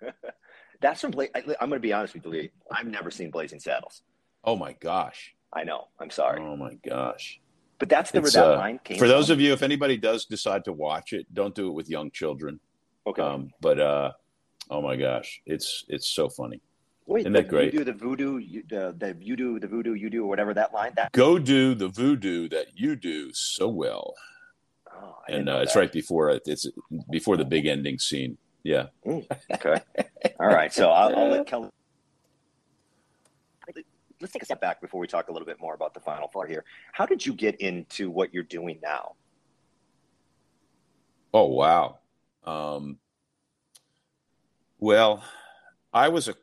That's 0.80 1.00
from. 1.00 1.10
Bla- 1.10 1.28
I, 1.34 1.40
am 1.40 1.68
going 1.68 1.72
to 1.72 1.80
be 1.80 1.92
honest 1.92 2.14
with 2.14 2.26
you, 2.26 2.50
I've 2.70 2.86
never 2.86 3.10
seen 3.10 3.30
Blazing 3.30 3.58
Saddles. 3.58 4.02
Oh 4.44 4.56
my 4.56 4.74
gosh! 4.80 5.34
I 5.52 5.64
know. 5.64 5.88
I'm 6.00 6.10
sorry. 6.10 6.40
Oh 6.42 6.56
my 6.56 6.74
gosh! 6.86 7.40
But 7.78 7.88
that's 7.88 8.10
the 8.10 8.20
where 8.20 8.30
that 8.30 8.52
uh, 8.54 8.56
line 8.56 8.80
came. 8.84 8.98
For 8.98 9.08
those 9.08 9.30
of 9.30 9.40
you, 9.40 9.52
if 9.52 9.62
anybody 9.62 9.96
does 9.96 10.24
decide 10.26 10.64
to 10.64 10.72
watch 10.72 11.12
it, 11.12 11.26
don't 11.34 11.54
do 11.54 11.68
it 11.68 11.72
with 11.72 11.88
young 11.88 12.10
children. 12.10 12.60
Okay. 13.06 13.22
Um, 13.22 13.50
but 13.60 13.78
uh, 13.78 14.12
Oh 14.70 14.80
my 14.80 14.96
gosh, 14.96 15.42
it's 15.46 15.84
it's 15.88 16.08
so 16.08 16.28
funny. 16.28 16.60
Wait, 17.06 17.20
Isn't 17.20 17.34
that 17.34 17.48
great? 17.48 17.72
You 17.72 17.80
do 17.80 17.84
the 17.84 17.92
voodoo, 17.92 18.38
you, 18.38 18.62
the 18.68 18.94
the 18.96 19.16
you 19.20 19.36
do 19.36 19.60
the 19.60 19.68
voodoo, 19.68 19.92
you 19.94 20.08
do 20.08 20.24
or 20.24 20.28
whatever 20.28 20.54
that 20.54 20.72
line. 20.72 20.92
That 20.96 21.12
go 21.12 21.38
do 21.38 21.74
the 21.74 21.88
voodoo 21.88 22.48
that 22.48 22.68
you 22.74 22.96
do 22.96 23.32
so 23.32 23.68
well. 23.68 24.14
Oh, 24.92 25.16
and 25.28 25.48
uh, 25.48 25.58
it's 25.58 25.76
right 25.76 25.92
before. 25.92 26.40
It's 26.46 26.66
before 27.10 27.36
the 27.36 27.44
big 27.44 27.66
ending 27.66 27.98
scene. 27.98 28.38
Yeah. 28.62 28.86
Mm, 29.06 29.26
okay. 29.52 29.82
All 30.40 30.46
right. 30.46 30.72
So 30.72 30.88
I'll, 30.88 31.14
I'll 31.14 31.28
let 31.28 31.46
Kelly. 31.52 31.68
Let's 34.20 34.32
take 34.32 34.42
a 34.42 34.46
step 34.46 34.60
back 34.60 34.80
before 34.80 35.00
we 35.00 35.06
talk 35.06 35.28
a 35.28 35.32
little 35.32 35.46
bit 35.46 35.60
more 35.60 35.74
about 35.74 35.94
the 35.94 36.00
final 36.00 36.28
four 36.28 36.46
here. 36.46 36.64
How 36.92 37.06
did 37.06 37.24
you 37.24 37.34
get 37.34 37.60
into 37.60 38.10
what 38.10 38.32
you're 38.32 38.42
doing 38.42 38.78
now? 38.82 39.16
Oh 41.32 41.46
wow. 41.46 41.98
Um, 42.44 42.98
well, 44.78 45.24
I 45.92 46.08
was 46.08 46.28
a 46.28 46.34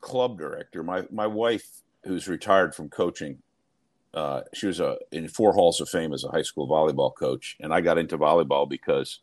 club 0.00 0.38
director. 0.38 0.82
My 0.82 1.04
my 1.10 1.26
wife, 1.26 1.66
who's 2.04 2.28
retired 2.28 2.74
from 2.74 2.88
coaching, 2.88 3.38
uh, 4.14 4.42
she 4.54 4.66
was 4.66 4.80
a 4.80 4.98
in 5.12 5.28
four 5.28 5.52
halls 5.52 5.80
of 5.80 5.88
fame 5.88 6.12
as 6.12 6.24
a 6.24 6.30
high 6.30 6.42
school 6.42 6.68
volleyball 6.68 7.14
coach, 7.14 7.56
and 7.60 7.72
I 7.72 7.80
got 7.80 7.98
into 7.98 8.18
volleyball 8.18 8.68
because 8.68 9.20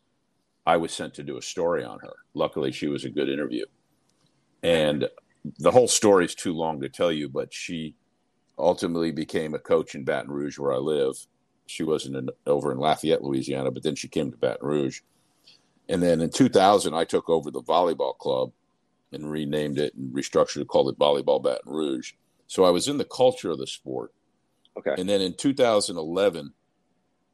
I 0.66 0.76
was 0.76 0.92
sent 0.92 1.14
to 1.14 1.22
do 1.22 1.36
a 1.36 1.42
story 1.42 1.84
on 1.84 1.98
her. 2.00 2.14
Luckily, 2.34 2.72
she 2.72 2.88
was 2.88 3.04
a 3.04 3.10
good 3.10 3.28
interview, 3.28 3.66
and 4.62 5.08
the 5.58 5.70
whole 5.70 5.88
story 5.88 6.24
is 6.24 6.34
too 6.34 6.54
long 6.54 6.80
to 6.80 6.88
tell 6.88 7.12
you. 7.12 7.28
But 7.28 7.52
she 7.52 7.94
ultimately 8.58 9.12
became 9.12 9.54
a 9.54 9.58
coach 9.58 9.94
in 9.94 10.04
Baton 10.04 10.30
Rouge, 10.30 10.58
where 10.58 10.72
I 10.72 10.78
live. 10.78 11.16
She 11.66 11.82
wasn't 11.82 12.16
in, 12.16 12.28
over 12.46 12.72
in 12.72 12.78
Lafayette, 12.78 13.22
Louisiana, 13.22 13.70
but 13.70 13.82
then 13.82 13.94
she 13.94 14.08
came 14.08 14.30
to 14.30 14.36
Baton 14.36 14.66
Rouge 14.66 15.00
and 15.88 16.02
then 16.02 16.20
in 16.20 16.30
2000, 16.30 16.94
I 16.94 17.04
took 17.04 17.28
over 17.28 17.50
the 17.50 17.62
volleyball 17.62 18.16
club 18.16 18.52
and 19.12 19.30
renamed 19.30 19.78
it 19.78 19.94
and 19.94 20.14
restructured 20.14 20.62
it, 20.62 20.68
called 20.68 20.88
it 20.88 20.98
Volleyball 20.98 21.42
Baton 21.42 21.72
Rouge. 21.72 22.12
So 22.46 22.64
I 22.64 22.70
was 22.70 22.88
in 22.88 22.98
the 22.98 23.04
culture 23.04 23.50
of 23.50 23.58
the 23.58 23.66
sport. 23.66 24.12
Okay. 24.76 24.94
And 24.98 25.08
then 25.08 25.20
in 25.20 25.34
2011, 25.34 26.52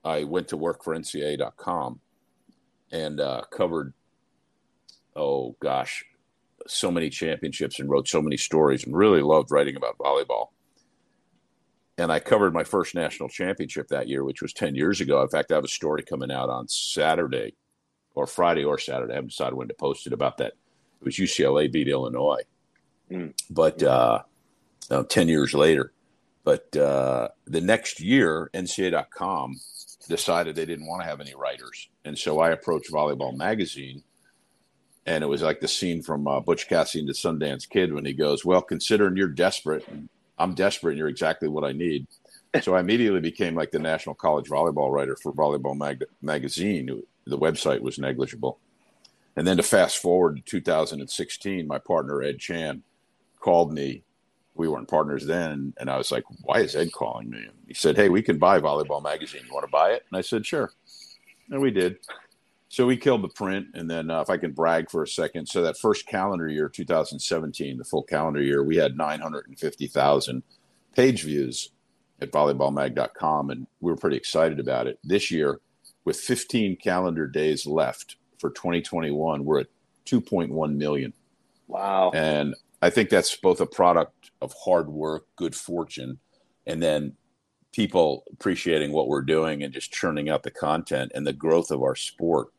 I 0.04 0.24
went 0.24 0.48
to 0.48 0.56
work 0.56 0.82
for 0.82 0.94
NCAA.com 0.94 2.00
and 2.90 3.20
uh, 3.20 3.42
covered, 3.50 3.94
oh 5.14 5.56
gosh, 5.60 6.04
so 6.66 6.90
many 6.90 7.10
championships 7.10 7.78
and 7.78 7.88
wrote 7.88 8.08
so 8.08 8.22
many 8.22 8.36
stories 8.36 8.84
and 8.84 8.96
really 8.96 9.22
loved 9.22 9.50
writing 9.50 9.76
about 9.76 9.98
volleyball. 9.98 10.48
And 11.98 12.10
I 12.10 12.18
covered 12.18 12.54
my 12.54 12.64
first 12.64 12.94
national 12.94 13.28
championship 13.28 13.88
that 13.88 14.08
year, 14.08 14.24
which 14.24 14.40
was 14.40 14.52
10 14.52 14.74
years 14.74 15.00
ago. 15.00 15.20
In 15.22 15.28
fact, 15.28 15.52
I 15.52 15.56
have 15.56 15.64
a 15.64 15.68
story 15.68 16.02
coming 16.02 16.30
out 16.30 16.48
on 16.48 16.66
Saturday 16.68 17.54
or 18.14 18.26
Friday 18.26 18.64
or 18.64 18.78
Saturday. 18.78 19.12
I 19.12 19.16
haven't 19.16 19.30
decided 19.30 19.54
when 19.54 19.68
to 19.68 19.74
post 19.74 20.06
it 20.06 20.12
about 20.12 20.38
that. 20.38 20.54
It 21.00 21.04
was 21.04 21.16
UCLA 21.16 21.70
beat 21.70 21.88
Illinois. 21.88 22.42
Mm. 23.10 23.34
But 23.50 23.82
uh, 23.82 24.22
uh, 24.90 25.04
10 25.04 25.28
years 25.28 25.54
later. 25.54 25.92
But 26.42 26.74
uh, 26.76 27.28
the 27.46 27.60
next 27.60 28.00
year, 28.00 28.50
NCAA.com 28.54 29.60
decided 30.08 30.56
they 30.56 30.66
didn't 30.66 30.86
want 30.86 31.02
to 31.02 31.08
have 31.08 31.20
any 31.20 31.34
writers. 31.34 31.88
And 32.04 32.18
so 32.18 32.40
I 32.40 32.50
approached 32.50 32.90
Volleyball 32.90 33.36
Magazine 33.36 34.02
and 35.06 35.24
it 35.24 35.26
was 35.26 35.42
like 35.42 35.60
the 35.60 35.68
scene 35.68 36.02
from 36.02 36.26
uh, 36.26 36.40
Butch 36.40 36.68
Cassidy 36.68 37.06
the 37.06 37.12
Sundance 37.12 37.68
Kid 37.68 37.92
when 37.92 38.04
he 38.04 38.12
goes, 38.12 38.44
"Well, 38.44 38.62
considering 38.62 39.16
you're 39.16 39.28
desperate, 39.28 39.86
I'm 40.38 40.54
desperate, 40.54 40.92
and 40.92 40.98
you're 40.98 41.08
exactly 41.08 41.48
what 41.48 41.64
I 41.64 41.72
need." 41.72 42.06
so 42.62 42.74
I 42.74 42.80
immediately 42.80 43.20
became 43.20 43.54
like 43.54 43.70
the 43.70 43.78
national 43.78 44.14
college 44.14 44.48
volleyball 44.48 44.92
writer 44.92 45.16
for 45.16 45.32
Volleyball 45.32 45.76
Mag- 45.76 46.04
Magazine. 46.20 47.02
The 47.26 47.38
website 47.38 47.80
was 47.80 47.98
negligible, 47.98 48.58
and 49.36 49.46
then 49.46 49.56
to 49.56 49.62
fast 49.62 49.98
forward 49.98 50.36
to 50.36 50.42
2016, 50.42 51.66
my 51.66 51.78
partner 51.78 52.22
Ed 52.22 52.38
Chan 52.38 52.82
called 53.38 53.72
me. 53.72 54.02
We 54.54 54.68
weren't 54.68 54.88
partners 54.88 55.24
then, 55.24 55.72
and 55.78 55.88
I 55.88 55.96
was 55.96 56.12
like, 56.12 56.24
"Why 56.42 56.60
is 56.60 56.76
Ed 56.76 56.92
calling 56.92 57.30
me?" 57.30 57.48
he 57.66 57.74
said, 57.74 57.96
"Hey, 57.96 58.10
we 58.10 58.20
can 58.20 58.38
buy 58.38 58.60
Volleyball 58.60 59.02
Magazine. 59.02 59.42
You 59.46 59.54
want 59.54 59.64
to 59.64 59.70
buy 59.70 59.92
it?" 59.92 60.04
And 60.10 60.18
I 60.18 60.20
said, 60.20 60.44
"Sure," 60.44 60.70
and 61.50 61.62
we 61.62 61.70
did. 61.70 61.98
So 62.70 62.86
we 62.86 62.96
killed 62.96 63.22
the 63.22 63.28
print, 63.28 63.66
and 63.74 63.90
then 63.90 64.10
uh, 64.10 64.20
if 64.20 64.30
I 64.30 64.36
can 64.36 64.52
brag 64.52 64.90
for 64.90 65.02
a 65.02 65.08
second, 65.08 65.46
so 65.46 65.60
that 65.62 65.76
first 65.76 66.06
calendar 66.06 66.48
year, 66.48 66.68
2017, 66.68 67.76
the 67.76 67.82
full 67.84 68.04
calendar 68.04 68.40
year, 68.40 68.62
we 68.62 68.76
had 68.76 68.96
950,000 68.96 70.44
page 70.94 71.24
views 71.24 71.70
at 72.20 72.30
volleyballmag.com, 72.30 73.50
and 73.50 73.66
we 73.80 73.90
were 73.90 73.96
pretty 73.96 74.16
excited 74.16 74.60
about 74.60 74.86
it. 74.86 75.00
This 75.02 75.32
year, 75.32 75.60
with 76.04 76.16
15 76.16 76.76
calendar 76.76 77.26
days 77.26 77.66
left 77.66 78.14
for 78.38 78.50
2021, 78.50 79.44
we're 79.44 79.60
at 79.60 79.66
2.1 80.06 80.76
million. 80.76 81.12
Wow! 81.66 82.12
And 82.14 82.54
I 82.80 82.90
think 82.90 83.10
that's 83.10 83.34
both 83.34 83.60
a 83.60 83.66
product 83.66 84.30
of 84.40 84.54
hard 84.64 84.88
work, 84.88 85.26
good 85.34 85.56
fortune, 85.56 86.20
and 86.68 86.80
then 86.80 87.16
people 87.72 88.22
appreciating 88.32 88.92
what 88.92 89.08
we're 89.08 89.22
doing 89.22 89.64
and 89.64 89.74
just 89.74 89.92
churning 89.92 90.28
out 90.28 90.44
the 90.44 90.52
content 90.52 91.10
and 91.16 91.26
the 91.26 91.32
growth 91.32 91.72
of 91.72 91.82
our 91.82 91.96
sport 91.96 92.50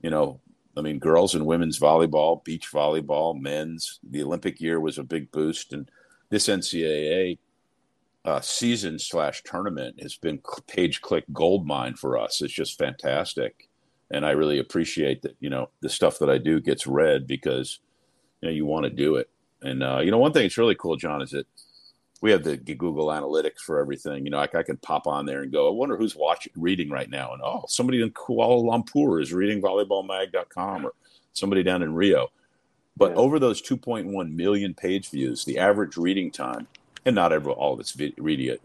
you 0.00 0.10
know, 0.10 0.40
I 0.76 0.80
mean, 0.80 0.98
girls 0.98 1.34
and 1.34 1.44
women's 1.44 1.78
volleyball, 1.78 2.44
beach 2.44 2.70
volleyball, 2.72 3.38
men's. 3.38 3.98
The 4.08 4.22
Olympic 4.22 4.60
year 4.60 4.78
was 4.80 4.98
a 4.98 5.02
big 5.02 5.30
boost, 5.32 5.72
and 5.72 5.90
this 6.30 6.48
NCAA 6.48 7.38
uh, 8.24 8.40
season 8.40 8.98
slash 8.98 9.42
tournament 9.42 10.00
has 10.00 10.16
been 10.16 10.40
page 10.66 11.00
click 11.00 11.24
gold 11.32 11.66
mine 11.66 11.94
for 11.94 12.16
us. 12.16 12.40
It's 12.42 12.52
just 12.52 12.78
fantastic, 12.78 13.68
and 14.10 14.24
I 14.24 14.30
really 14.30 14.58
appreciate 14.58 15.22
that. 15.22 15.36
You 15.40 15.50
know, 15.50 15.70
the 15.80 15.88
stuff 15.88 16.18
that 16.20 16.30
I 16.30 16.38
do 16.38 16.60
gets 16.60 16.86
read 16.86 17.26
because 17.26 17.80
you 18.40 18.48
know 18.48 18.54
you 18.54 18.64
want 18.64 18.84
to 18.84 18.90
do 18.90 19.16
it. 19.16 19.28
And 19.62 19.82
uh, 19.82 19.98
you 19.98 20.12
know, 20.12 20.18
one 20.18 20.32
thing 20.32 20.42
that's 20.44 20.58
really 20.58 20.76
cool, 20.76 20.96
John, 20.96 21.22
is 21.22 21.30
that 21.30 21.46
we 22.20 22.30
have 22.32 22.42
the 22.42 22.56
Google 22.56 23.06
Analytics 23.06 23.60
for 23.60 23.78
everything. 23.78 24.24
You 24.24 24.30
know, 24.30 24.38
like 24.38 24.54
I 24.54 24.62
can 24.62 24.76
pop 24.78 25.06
on 25.06 25.26
there 25.26 25.42
and 25.42 25.52
go, 25.52 25.68
I 25.68 25.70
wonder 25.70 25.96
who's 25.96 26.16
watching, 26.16 26.52
reading 26.56 26.90
right 26.90 27.08
now. 27.08 27.32
And 27.32 27.42
oh, 27.42 27.64
somebody 27.68 28.02
in 28.02 28.10
Kuala 28.10 28.62
Lumpur 28.62 29.22
is 29.22 29.32
reading 29.32 29.62
volleyballmag.com 29.62 30.86
or 30.86 30.92
somebody 31.32 31.62
down 31.62 31.82
in 31.82 31.94
Rio. 31.94 32.28
But 32.96 33.12
yeah. 33.12 33.18
over 33.18 33.38
those 33.38 33.62
2.1 33.62 34.34
million 34.34 34.74
page 34.74 35.10
views, 35.10 35.44
the 35.44 35.58
average 35.58 35.96
reading 35.96 36.32
time, 36.32 36.66
and 37.06 37.14
not 37.14 37.32
every, 37.32 37.52
all 37.52 37.74
of 37.74 37.80
it's 37.80 37.92
video, 37.92 38.56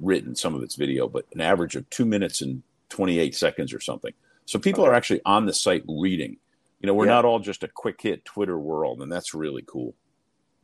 written, 0.00 0.36
some 0.36 0.54
of 0.54 0.62
it's 0.62 0.76
video, 0.76 1.08
but 1.08 1.26
an 1.34 1.40
average 1.40 1.74
of 1.74 1.88
two 1.90 2.04
minutes 2.04 2.40
and 2.40 2.62
28 2.90 3.34
seconds 3.34 3.74
or 3.74 3.80
something. 3.80 4.12
So 4.44 4.60
people 4.60 4.84
okay. 4.84 4.92
are 4.92 4.94
actually 4.94 5.20
on 5.24 5.46
the 5.46 5.52
site 5.52 5.82
reading. 5.88 6.36
You 6.80 6.86
know, 6.86 6.94
we're 6.94 7.06
yeah. 7.06 7.14
not 7.14 7.24
all 7.24 7.40
just 7.40 7.64
a 7.64 7.68
quick 7.68 8.00
hit 8.00 8.24
Twitter 8.24 8.56
world, 8.56 9.02
and 9.02 9.10
that's 9.10 9.34
really 9.34 9.64
cool. 9.66 9.94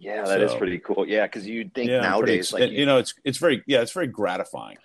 Yeah, 0.03 0.23
that 0.23 0.41
so, 0.41 0.45
is 0.47 0.55
pretty 0.57 0.79
cool. 0.81 1.07
Yeah, 1.07 1.27
because 1.27 1.47
you'd 1.47 1.73
think 1.75 1.89
yeah, 1.89 2.01
nowadays, 2.01 2.51
pretty, 2.51 2.65
like 2.65 2.73
you, 2.73 2.81
you, 2.81 2.87
know, 2.87 2.99
it's 2.99 3.15
it's 3.23 3.39
very 3.39 3.63
yeah, 3.69 3.83
it's 3.83 3.93
very 3.93 4.09
gratifying. 4.09 4.79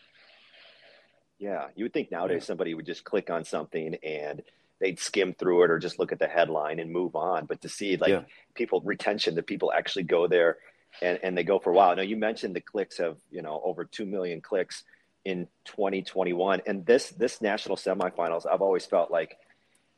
Yeah, 1.39 1.69
you 1.75 1.85
would 1.85 1.93
think 1.93 2.11
nowadays 2.11 2.43
yeah. 2.43 2.45
somebody 2.45 2.75
would 2.75 2.85
just 2.85 3.03
click 3.03 3.31
on 3.31 3.43
something 3.43 3.95
and 4.03 4.43
they'd 4.79 4.99
skim 4.99 5.33
through 5.33 5.63
it 5.63 5.71
or 5.71 5.79
just 5.79 5.97
look 5.97 6.11
at 6.11 6.19
the 6.19 6.27
headline 6.27 6.79
and 6.79 6.91
move 6.91 7.15
on. 7.15 7.47
But 7.47 7.61
to 7.61 7.69
see 7.69 7.97
like 7.97 8.11
yeah. 8.11 8.21
people 8.53 8.79
retention, 8.81 9.33
that 9.35 9.47
people 9.47 9.73
actually 9.75 10.03
go 10.03 10.27
there 10.27 10.57
and, 11.01 11.17
and 11.23 11.35
they 11.35 11.43
go 11.43 11.57
for 11.57 11.71
a 11.71 11.73
while. 11.73 11.95
Now 11.95 12.03
you 12.03 12.15
mentioned 12.15 12.55
the 12.55 12.61
clicks 12.61 12.99
of 12.99 13.17
you 13.31 13.41
know 13.41 13.59
over 13.63 13.85
two 13.85 14.05
million 14.05 14.39
clicks 14.39 14.83
in 15.25 15.47
2021, 15.65 16.61
and 16.67 16.85
this 16.85 17.09
this 17.09 17.41
national 17.41 17.75
semifinals, 17.75 18.45
I've 18.45 18.61
always 18.61 18.85
felt 18.85 19.09
like 19.09 19.35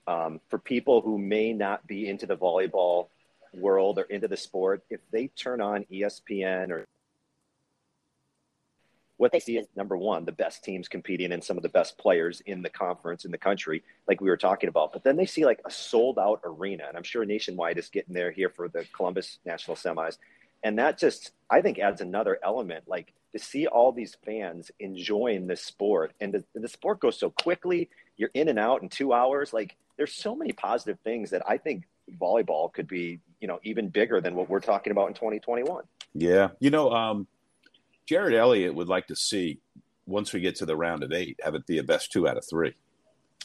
um, 0.08 0.40
for 0.48 0.60
people 0.60 1.02
who 1.02 1.18
may 1.18 1.52
not 1.52 1.86
be 1.86 2.08
into 2.08 2.26
the 2.26 2.38
volleyball 2.38 3.08
world 3.53 4.00
or 4.00 4.03
into 4.03 4.27
the 4.27 4.38
sport, 4.38 4.84
if 4.89 5.00
they 5.12 5.27
turn 5.27 5.62
on 5.62 5.86
ESPN 5.91 6.70
or 6.72 6.88
what 9.20 9.34
they 9.34 9.39
see 9.41 9.58
is 9.58 9.68
number 9.75 9.98
one, 9.98 10.24
the 10.24 10.32
best 10.32 10.63
teams 10.63 10.88
competing 10.88 11.34
and 11.34 11.44
some 11.44 11.58
of 11.58 11.63
the 11.63 11.70
best 11.70 11.98
players 11.98 12.41
in 12.46 12.62
the 12.62 12.70
conference 12.70 13.25
in 13.25 13.32
the 13.32 13.38
country, 13.38 13.84
like 14.08 14.22
we 14.22 14.29
were 14.29 14.38
talking 14.38 14.70
about. 14.70 14.94
But 14.94 15.03
then 15.03 15.18
they 15.18 15.25
see 15.25 15.46
like 15.46 15.60
a 15.65 15.72
sold 15.72 16.18
out 16.18 16.39
arena, 16.46 16.86
and 16.88 16.96
I'm 16.96 17.03
sure 17.03 17.25
Nationwide 17.25 17.77
is 17.77 17.89
getting 17.89 18.13
there 18.13 18.32
here 18.32 18.50
for 18.50 18.70
the 18.70 18.86
Columbus 18.94 19.39
National 19.46 19.75
Semis. 19.75 20.18
And 20.63 20.79
that 20.79 20.98
just, 20.98 21.32
I 21.50 21.62
think, 21.62 21.79
adds 21.79 22.00
another 22.00 22.39
element. 22.41 22.86
Like 22.88 23.13
to 23.34 23.39
see 23.39 23.68
all 23.68 23.91
these 23.91 24.15
fans 24.25 24.72
enjoying 24.79 25.48
this 25.48 25.62
sport, 25.62 26.13
and 26.22 26.34
the, 26.34 26.44
the 26.56 26.70
sport 26.70 27.01
goes 27.01 27.20
so 27.20 27.29
quickly. 27.29 27.89
You're 28.15 28.32
in 28.34 28.48
and 28.48 28.58
out 28.58 28.84
in 28.84 28.88
two 28.88 29.12
hours. 29.12 29.51
Like 29.51 29.75
there's 29.98 30.13
so 30.13 30.34
many 30.34 30.53
positive 30.53 30.98
things 31.03 31.32
that 31.32 31.44
I 31.46 31.58
think 31.58 31.84
volleyball 32.20 32.72
could 32.72 32.88
be, 32.88 33.20
you 33.39 33.48
know, 33.48 33.60
even 33.63 33.89
bigger 33.89 34.22
than 34.22 34.36
what 34.36 34.50
we're 34.50 34.60
talking 34.60 34.92
about 34.92 35.08
in 35.08 35.13
2021. 35.13 35.84
Yeah. 36.13 36.50
You 36.60 36.70
know, 36.70 36.92
um, 36.92 37.28
Jerritt 38.10 38.34
Elliott 38.34 38.74
would 38.75 38.88
like 38.88 39.08
to 39.08 39.16
see 39.16 39.60
once 40.06 40.34
we 40.34 40.39
get 40.39 40.56
to 40.56 40.66
the 40.66 40.75
round 40.75 41.04
of 41.04 41.12
eight, 41.12 41.39
have 41.44 41.56
it 41.56 41.66
be 41.66 41.78
a 41.78 41.84
best 41.84 42.12
two 42.12 42.28
out 42.28 42.38
of 42.38 42.46
three. 42.46 42.74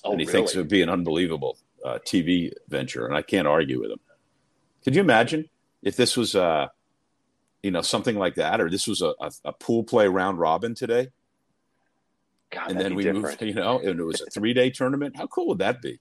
Oh, 0.02 0.12
and 0.12 0.20
he 0.20 0.26
really? 0.26 0.38
thinks 0.38 0.54
it 0.54 0.58
would 0.58 0.68
be 0.68 0.82
an 0.82 0.88
unbelievable 0.88 1.58
uh, 1.84 1.98
TV 2.04 2.52
venture, 2.68 3.06
and 3.06 3.14
I 3.14 3.22
can't 3.22 3.46
argue 3.46 3.80
with 3.80 3.90
him. 3.90 4.00
Could 4.82 4.94
you 4.94 5.00
imagine 5.00 5.48
if 5.82 5.96
this 5.96 6.16
was, 6.16 6.34
uh, 6.34 6.68
you 7.62 7.70
know, 7.70 7.82
something 7.82 8.16
like 8.16 8.34
that, 8.36 8.60
or 8.60 8.70
this 8.70 8.86
was 8.86 9.02
a, 9.02 9.14
a, 9.20 9.30
a 9.46 9.52
pool 9.52 9.84
play 9.84 10.08
round 10.08 10.38
robin 10.38 10.74
today? 10.74 11.08
God, 12.50 12.70
and 12.70 12.80
then 12.80 12.94
we 12.94 13.04
different. 13.04 13.40
moved, 13.40 13.42
you 13.42 13.54
know, 13.54 13.78
and 13.78 14.00
it 14.00 14.04
was 14.04 14.20
a 14.20 14.26
three 14.26 14.54
day 14.54 14.70
tournament. 14.70 15.16
How 15.16 15.26
cool 15.26 15.48
would 15.48 15.58
that 15.58 15.82
be? 15.82 16.00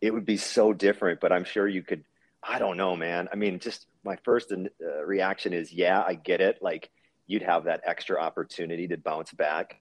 It 0.00 0.12
would 0.12 0.24
be 0.24 0.36
so 0.36 0.72
different. 0.72 1.20
But 1.20 1.32
I'm 1.32 1.44
sure 1.44 1.66
you 1.66 1.82
could. 1.82 2.04
I 2.46 2.58
don't 2.58 2.76
know, 2.76 2.94
man. 2.94 3.28
I 3.32 3.36
mean, 3.36 3.58
just 3.58 3.86
my 4.04 4.16
first 4.24 4.52
uh, 4.52 5.04
reaction 5.04 5.54
is, 5.54 5.72
yeah, 5.72 6.02
I 6.06 6.14
get 6.14 6.40
it. 6.40 6.58
Like 6.60 6.90
you'd 7.26 7.42
have 7.42 7.64
that 7.64 7.80
extra 7.84 8.20
opportunity 8.20 8.88
to 8.88 8.98
bounce 8.98 9.32
back. 9.32 9.80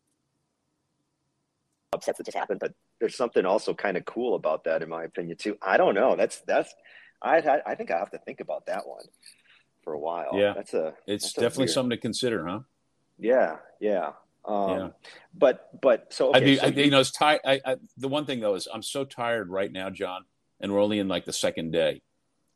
Upsets 1.93 2.17
that 2.17 2.25
just 2.25 2.37
happened, 2.37 2.59
but 2.59 2.73
there's 2.99 3.17
something 3.17 3.45
also 3.45 3.73
kind 3.73 3.97
of 3.97 4.05
cool 4.05 4.35
about 4.35 4.63
that, 4.63 4.81
in 4.81 4.89
my 4.89 5.03
opinion, 5.03 5.37
too. 5.37 5.57
I 5.61 5.77
don't 5.77 5.93
know. 5.93 6.15
That's 6.15 6.41
that's. 6.47 6.73
I 7.21 7.59
I 7.65 7.75
think 7.75 7.91
I 7.91 7.99
have 7.99 8.11
to 8.11 8.17
think 8.17 8.39
about 8.39 8.65
that 8.67 8.87
one 8.87 9.03
for 9.83 9.93
a 9.93 9.99
while. 9.99 10.31
Yeah, 10.33 10.53
that's 10.55 10.73
a. 10.73 10.93
It's 11.05 11.25
that's 11.25 11.33
definitely 11.33 11.65
a 11.65 11.69
something 11.69 11.91
to 11.91 11.97
consider, 11.97 12.47
huh? 12.47 12.59
Yeah, 13.19 13.57
yeah. 13.79 14.13
Um, 14.45 14.69
yeah. 14.69 14.89
But 15.33 15.81
but 15.81 16.13
so 16.13 16.29
okay, 16.29 16.37
I 16.37 16.45
mean, 16.45 16.57
so 16.57 16.65
I, 16.65 16.69
you, 16.69 16.91
know, 16.91 16.99
it's 16.99 17.11
tired. 17.11 17.41
The 17.97 18.07
one 18.07 18.25
thing 18.25 18.39
though 18.39 18.55
is 18.55 18.67
I'm 18.71 18.83
so 18.83 19.05
tired 19.05 19.49
right 19.49 19.71
now, 19.71 19.89
John, 19.89 20.25
and 20.59 20.71
we're 20.71 20.81
only 20.81 20.99
in 20.99 21.07
like 21.07 21.25
the 21.25 21.33
second 21.33 21.71
day. 21.71 22.01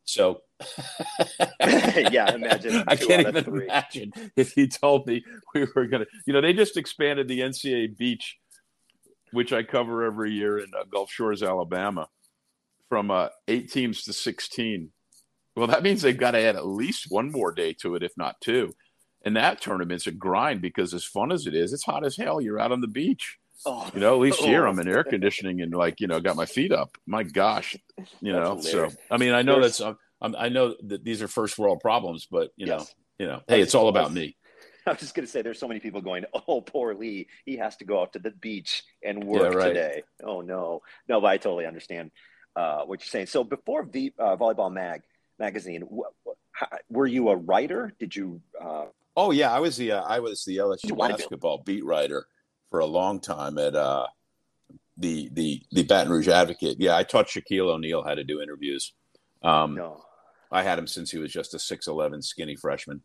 So 0.04 0.42
yeah, 1.60 2.34
imagine. 2.34 2.84
I 2.88 2.96
can't 2.96 3.26
even 3.26 3.44
three. 3.44 3.64
imagine 3.64 4.12
if 4.36 4.52
he 4.52 4.68
told 4.68 5.06
me 5.06 5.24
we 5.54 5.66
were 5.74 5.86
gonna. 5.86 6.06
You 6.26 6.32
know, 6.32 6.40
they 6.40 6.52
just 6.52 6.76
expanded 6.76 7.28
the 7.28 7.40
NCAA 7.40 7.96
beach, 7.96 8.36
which 9.32 9.52
I 9.52 9.62
cover 9.62 10.04
every 10.04 10.32
year 10.32 10.58
in 10.58 10.70
uh, 10.78 10.84
Gulf 10.90 11.10
Shores, 11.10 11.42
Alabama, 11.42 12.08
from 12.88 13.10
uh, 13.10 13.28
eight 13.48 13.72
teams 13.72 14.02
to 14.04 14.12
sixteen. 14.12 14.90
Well, 15.56 15.68
that 15.68 15.82
means 15.82 16.02
they've 16.02 16.16
got 16.16 16.32
to 16.32 16.38
add 16.38 16.54
at 16.54 16.66
least 16.66 17.06
one 17.08 17.32
more 17.32 17.50
day 17.50 17.72
to 17.80 17.96
it, 17.96 18.02
if 18.02 18.12
not 18.16 18.40
two 18.40 18.74
and 19.24 19.36
that 19.36 19.60
tournament's 19.60 20.06
a 20.06 20.12
grind 20.12 20.60
because 20.60 20.94
as 20.94 21.04
fun 21.04 21.32
as 21.32 21.46
it 21.46 21.54
is, 21.54 21.72
it's 21.72 21.84
hot 21.84 22.04
as 22.04 22.16
hell. 22.16 22.40
You're 22.40 22.60
out 22.60 22.72
on 22.72 22.80
the 22.80 22.88
beach. 22.88 23.38
Oh, 23.66 23.90
you 23.92 24.00
know, 24.00 24.14
at 24.14 24.20
least 24.20 24.40
here 24.40 24.66
I'm 24.68 24.78
in 24.78 24.88
air 24.88 25.04
conditioning 25.04 25.60
and 25.60 25.74
like, 25.74 26.00
you 26.00 26.06
know, 26.06 26.20
got 26.20 26.36
my 26.36 26.46
feet 26.46 26.72
up. 26.72 26.96
My 27.06 27.22
gosh, 27.24 27.76
you 28.20 28.32
know, 28.32 28.60
so, 28.60 28.88
I 29.10 29.16
mean, 29.16 29.34
I 29.34 29.42
know 29.42 29.60
that's, 29.60 29.80
I'm, 29.80 29.96
i 30.36 30.48
know 30.48 30.74
that 30.84 31.04
these 31.04 31.22
are 31.22 31.28
first 31.28 31.58
world 31.58 31.80
problems, 31.80 32.26
but 32.30 32.50
you 32.56 32.66
yes. 32.66 32.80
know, 32.80 32.86
you 33.18 33.26
know, 33.26 33.40
hey, 33.48 33.60
it's 33.60 33.74
all 33.74 33.88
about 33.88 34.12
me. 34.12 34.36
I 34.86 34.92
was 34.92 35.00
just 35.00 35.14
going 35.14 35.26
to 35.26 35.30
say, 35.30 35.42
there's 35.42 35.58
so 35.58 35.68
many 35.68 35.80
people 35.80 36.00
going, 36.00 36.24
oh, 36.48 36.60
poor 36.60 36.94
Lee. 36.94 37.26
He 37.44 37.56
has 37.56 37.76
to 37.78 37.84
go 37.84 38.00
out 38.00 38.14
to 38.14 38.20
the 38.20 38.30
beach 38.30 38.84
and 39.04 39.22
work 39.24 39.52
yeah, 39.52 39.58
right. 39.58 39.68
today. 39.68 40.02
Oh, 40.24 40.40
no. 40.40 40.82
No, 41.08 41.20
but 41.20 41.26
I 41.26 41.36
totally 41.36 41.66
understand 41.66 42.10
uh, 42.56 42.82
what 42.84 43.00
you're 43.00 43.08
saying. 43.08 43.26
So 43.26 43.44
before 43.44 43.82
v, 43.82 44.12
uh, 44.18 44.36
Volleyball 44.36 44.72
Mag, 44.72 45.02
magazine. 45.38 45.88
Were 46.90 47.06
you 47.06 47.28
a 47.28 47.36
writer? 47.36 47.94
Did 47.98 48.14
you? 48.14 48.40
Uh... 48.60 48.86
Oh 49.16 49.30
yeah, 49.30 49.52
I 49.52 49.60
was 49.60 49.76
the 49.76 49.92
uh, 49.92 50.02
I 50.02 50.20
was 50.20 50.44
the 50.44 50.58
LSU 50.58 50.96
basketball 50.96 51.62
beat 51.64 51.84
writer 51.84 52.26
for 52.70 52.80
a 52.80 52.86
long 52.86 53.20
time 53.20 53.58
at 53.58 53.74
uh, 53.74 54.06
the 54.96 55.28
the 55.32 55.62
the 55.72 55.82
Baton 55.82 56.12
Rouge 56.12 56.28
Advocate. 56.28 56.76
Yeah, 56.78 56.96
I 56.96 57.02
taught 57.02 57.26
Shaquille 57.26 57.68
O'Neal 57.68 58.02
how 58.02 58.14
to 58.14 58.24
do 58.24 58.40
interviews. 58.40 58.92
Um, 59.42 59.74
no. 59.74 60.04
I 60.50 60.62
had 60.62 60.78
him 60.78 60.86
since 60.86 61.10
he 61.10 61.18
was 61.18 61.32
just 61.32 61.54
a 61.54 61.58
six 61.58 61.86
eleven 61.86 62.22
skinny 62.22 62.56
freshman. 62.56 63.02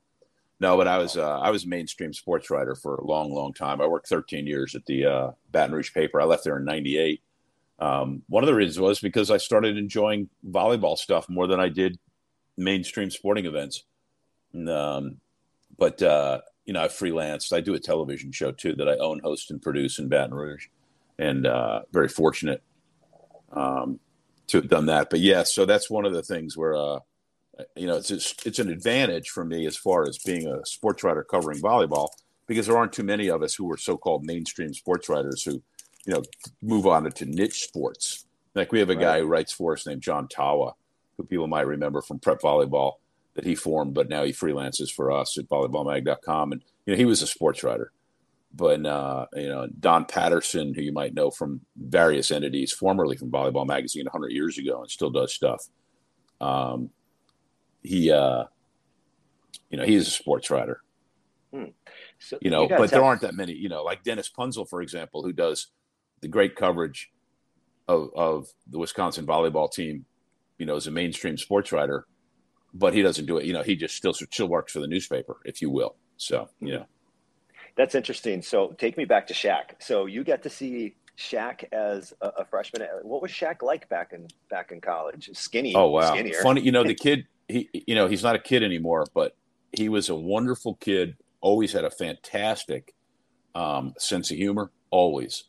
No, 0.60 0.78
but 0.78 0.88
I 0.88 0.98
was 0.98 1.18
uh, 1.18 1.40
I 1.40 1.50
was 1.50 1.66
a 1.66 1.68
mainstream 1.68 2.14
sports 2.14 2.50
writer 2.50 2.76
for 2.76 2.96
a 2.96 3.06
long, 3.06 3.34
long 3.34 3.54
time. 3.54 3.82
I 3.82 3.88
worked 3.88 4.08
13 4.08 4.48
years 4.48 4.76
at 4.76 4.86
the 4.86 5.06
uh, 5.06 5.32
Baton 5.52 5.76
Rouge 5.76 5.94
paper. 5.94 6.22
I 6.22 6.26
left 6.26 6.44
there 6.44 6.58
in 6.58 6.66
'98. 6.66 7.22
Um, 7.80 8.22
one 8.30 8.44
of 8.44 8.48
the 8.48 8.54
reasons 8.54 8.80
was 8.80 9.00
because 9.00 9.30
I 9.30 9.38
started 9.38 9.78
enjoying 9.78 10.30
volleyball 10.48 10.98
stuff 10.98 11.28
more 11.28 11.48
than 11.48 11.60
I 11.60 11.70
did 11.70 12.00
mainstream 12.56 13.10
sporting 13.10 13.46
events. 13.46 13.84
And, 14.54 14.70
um, 14.70 15.18
but 15.78 16.02
uh, 16.02 16.42
you 16.66 16.74
know, 16.74 16.82
I 16.82 16.88
freelanced. 16.88 17.54
I 17.54 17.62
do 17.62 17.74
a 17.74 17.80
television 17.80 18.32
show 18.32 18.52
too 18.52 18.76
that 18.76 18.90
I 18.90 18.98
own, 18.98 19.20
host, 19.20 19.52
and 19.52 19.62
produce 19.62 20.00
in 20.00 20.08
Baton 20.08 20.34
Rouge, 20.34 20.68
and 21.20 21.46
uh, 21.46 21.82
very 21.92 22.08
fortunate 22.08 22.62
um, 23.52 24.00
to 24.48 24.58
have 24.58 24.70
done 24.70 24.88
that. 24.88 25.10
But 25.10 25.20
yeah, 25.20 25.44
so 25.44 25.66
that's 25.66 25.90
one 25.90 26.06
of 26.06 26.14
the 26.14 26.24
things 26.24 26.58
where 26.58 26.76
uh, 26.76 27.00
you 27.76 27.88
know, 27.88 27.98
it's 27.98 28.12
it's 28.12 28.60
an 28.60 28.70
advantage 28.70 29.30
for 29.30 29.46
me 29.46 29.66
as 29.66 29.78
far 29.78 30.08
as 30.08 30.18
being 30.18 30.48
a 30.48 30.66
sports 30.66 31.04
writer 31.04 31.24
covering 31.24 31.62
volleyball 31.62 32.10
because 32.48 32.68
there 32.68 32.78
aren't 32.78 32.94
too 32.94 33.04
many 33.04 33.30
of 33.30 33.42
us 33.44 33.54
who 33.56 33.72
are 33.72 33.78
so-called 33.78 34.26
mainstream 34.26 34.74
sports 34.74 35.08
writers 35.08 35.44
who, 35.44 35.62
you 36.06 36.14
know, 36.14 36.24
move 36.62 36.88
on 36.88 37.10
to 37.10 37.26
niche 37.26 37.64
sports. 37.64 38.26
Like 38.56 38.72
we 38.72 38.80
have 38.80 38.90
a 38.90 38.96
right. 38.96 39.02
guy 39.02 39.20
who 39.20 39.28
writes 39.28 39.54
for 39.54 39.74
us 39.74 39.86
named 39.86 40.02
John 40.02 40.28
Tawa, 40.28 40.74
who 41.18 41.24
people 41.24 41.48
might 41.48 41.68
remember 41.68 42.02
from 42.02 42.20
Prep 42.20 42.42
Volleyball 42.42 42.94
that 43.36 43.46
he 43.46 43.56
formed, 43.56 43.94
but 43.94 44.10
now 44.10 44.24
he 44.24 44.32
freelances 44.32 44.92
for 44.92 45.12
us 45.12 45.38
at 45.38 45.50
volleyballmag.com. 45.50 46.52
And 46.52 46.62
you 46.86 46.94
know, 46.94 46.98
he 46.98 47.06
was 47.06 47.22
a 47.22 47.28
sports 47.28 47.64
writer. 47.64 47.92
But 48.56 48.86
uh, 48.86 49.26
you 49.34 49.48
know, 49.48 49.68
Don 49.80 50.06
Patterson, 50.06 50.74
who 50.74 50.82
you 50.82 50.94
might 50.94 51.16
know 51.16 51.32
from 51.32 51.62
various 51.76 52.30
entities, 52.30 52.72
formerly 52.72 53.18
from 53.18 53.32
Volleyball 53.32 53.66
Magazine 53.66 54.06
100 54.06 54.32
years 54.32 54.58
ago, 54.60 54.82
and 54.82 54.92
still 54.92 55.10
does 55.10 55.34
stuff. 55.34 55.66
Um, 56.40 56.92
he 57.84 58.12
uh 58.12 58.46
you 59.70 59.78
know 59.78 59.86
he's 59.86 60.08
a 60.08 60.12
sports 60.12 60.50
writer 60.50 60.82
hmm. 61.54 61.66
so 62.18 62.38
you 62.42 62.50
know 62.50 62.64
you 62.64 62.70
but 62.70 62.90
there 62.90 63.04
aren't 63.04 63.22
that 63.22 63.36
many 63.36 63.54
you 63.54 63.70
know 63.70 63.84
like 63.84 64.04
dennis 64.04 64.32
punzel 64.36 64.68
for 64.68 64.82
example 64.82 65.22
who 65.22 65.34
does 65.34 65.68
the 66.22 66.28
great 66.28 66.56
coverage 66.56 67.12
of 67.88 68.10
of 68.16 68.48
the 68.68 68.80
wisconsin 68.80 69.26
volleyball 69.26 69.72
team 69.72 70.06
you 70.58 70.66
know 70.66 70.76
as 70.76 70.88
a 70.88 70.92
mainstream 70.92 71.38
sports 71.38 71.72
writer 71.72 72.06
but 72.74 72.94
he 72.94 73.02
doesn't 73.02 73.26
do 73.26 73.38
it 73.38 73.46
you 73.46 73.54
know 73.54 73.64
he 73.64 73.76
just 73.76 73.96
still 73.96 74.14
still 74.14 74.48
works 74.48 74.74
for 74.74 74.80
the 74.80 74.88
newspaper 74.88 75.38
if 75.46 75.62
you 75.62 75.70
will 75.70 75.96
so 76.18 76.50
you 76.60 76.74
know 76.74 76.86
that's 77.76 77.96
interesting 77.96 78.42
so 78.42 78.70
take 78.78 78.98
me 78.98 79.06
back 79.06 79.28
to 79.28 79.34
Shaq. 79.34 79.72
so 79.80 80.06
you 80.06 80.24
get 80.24 80.44
to 80.44 80.50
see 80.50 80.96
Shaq 81.18 81.64
as 81.72 82.12
a, 82.22 82.28
a, 82.40 82.46
freshman. 82.46 82.88
What 83.04 83.22
was 83.22 83.30
Shaq 83.30 83.62
like 83.62 83.88
back 83.88 84.14
in 84.14 84.28
back 84.50 84.72
in 84.72 84.82
college? 84.82 85.30
Skinny. 85.34 85.76
Oh 85.76 85.92
wow, 85.92 86.12
skinnier. 86.14 86.42
funny. 86.42 86.62
You 86.62 86.72
know 86.72 86.84
the 86.84 86.96
kid 87.08 87.28
he 87.48 87.70
you 87.74 87.96
know 87.96 88.08
he's 88.08 88.24
not 88.24 88.36
a 88.36 88.40
kid 88.40 88.64
anymore, 88.64 89.06
but 89.14 89.36
he 89.72 89.90
was 89.90 90.10
a 90.10 90.16
wonderful 90.16 90.76
kid. 90.76 91.16
Always 91.42 91.74
had 91.74 91.84
a 91.84 91.92
fantastic 91.92 92.94
um, 93.54 93.94
sense 93.98 94.32
of 94.32 94.38
humor, 94.38 94.72
always, 94.90 95.46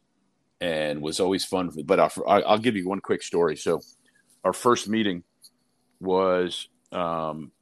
and 0.60 1.00
was 1.00 1.20
always 1.20 1.44
fun. 1.44 1.70
But 1.84 2.00
I'll, 2.00 2.12
I'll, 2.26 2.58
give 2.58 2.76
you 2.76 2.88
one 2.88 3.00
quick 3.00 3.22
story. 3.22 3.56
So, 3.56 3.80
our 4.42 4.52
first 4.52 4.88
meeting 4.88 5.22
was 6.00 6.68
um, 6.94 7.52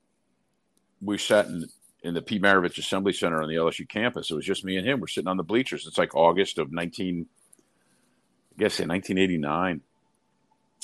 we 1.01 1.19
sat 1.19 1.47
in 1.47 1.67
in 2.03 2.15
the 2.15 2.23
Pete 2.23 2.43
Maravich 2.43 2.79
Assembly 2.79 3.13
Center 3.13 3.43
on 3.43 3.49
the 3.49 3.55
LSU 3.55 3.89
campus. 3.89 4.31
It 4.31 4.35
was 4.35 4.45
just 4.45 4.65
me 4.65 4.77
and 4.77 4.87
him. 4.87 5.01
We're 5.01 5.07
sitting 5.07 5.29
on 5.29 5.37
the 5.37 5.45
bleachers. 5.45 5.87
It's 5.87 5.99
like 5.99 6.15
August 6.15 6.59
of 6.59 6.73
nineteen, 6.73 7.27
I 8.57 8.63
guess, 8.63 8.81
in 8.81 8.89
nineteen 8.89 9.19
eighty 9.19 9.39
nine, 9.39 9.83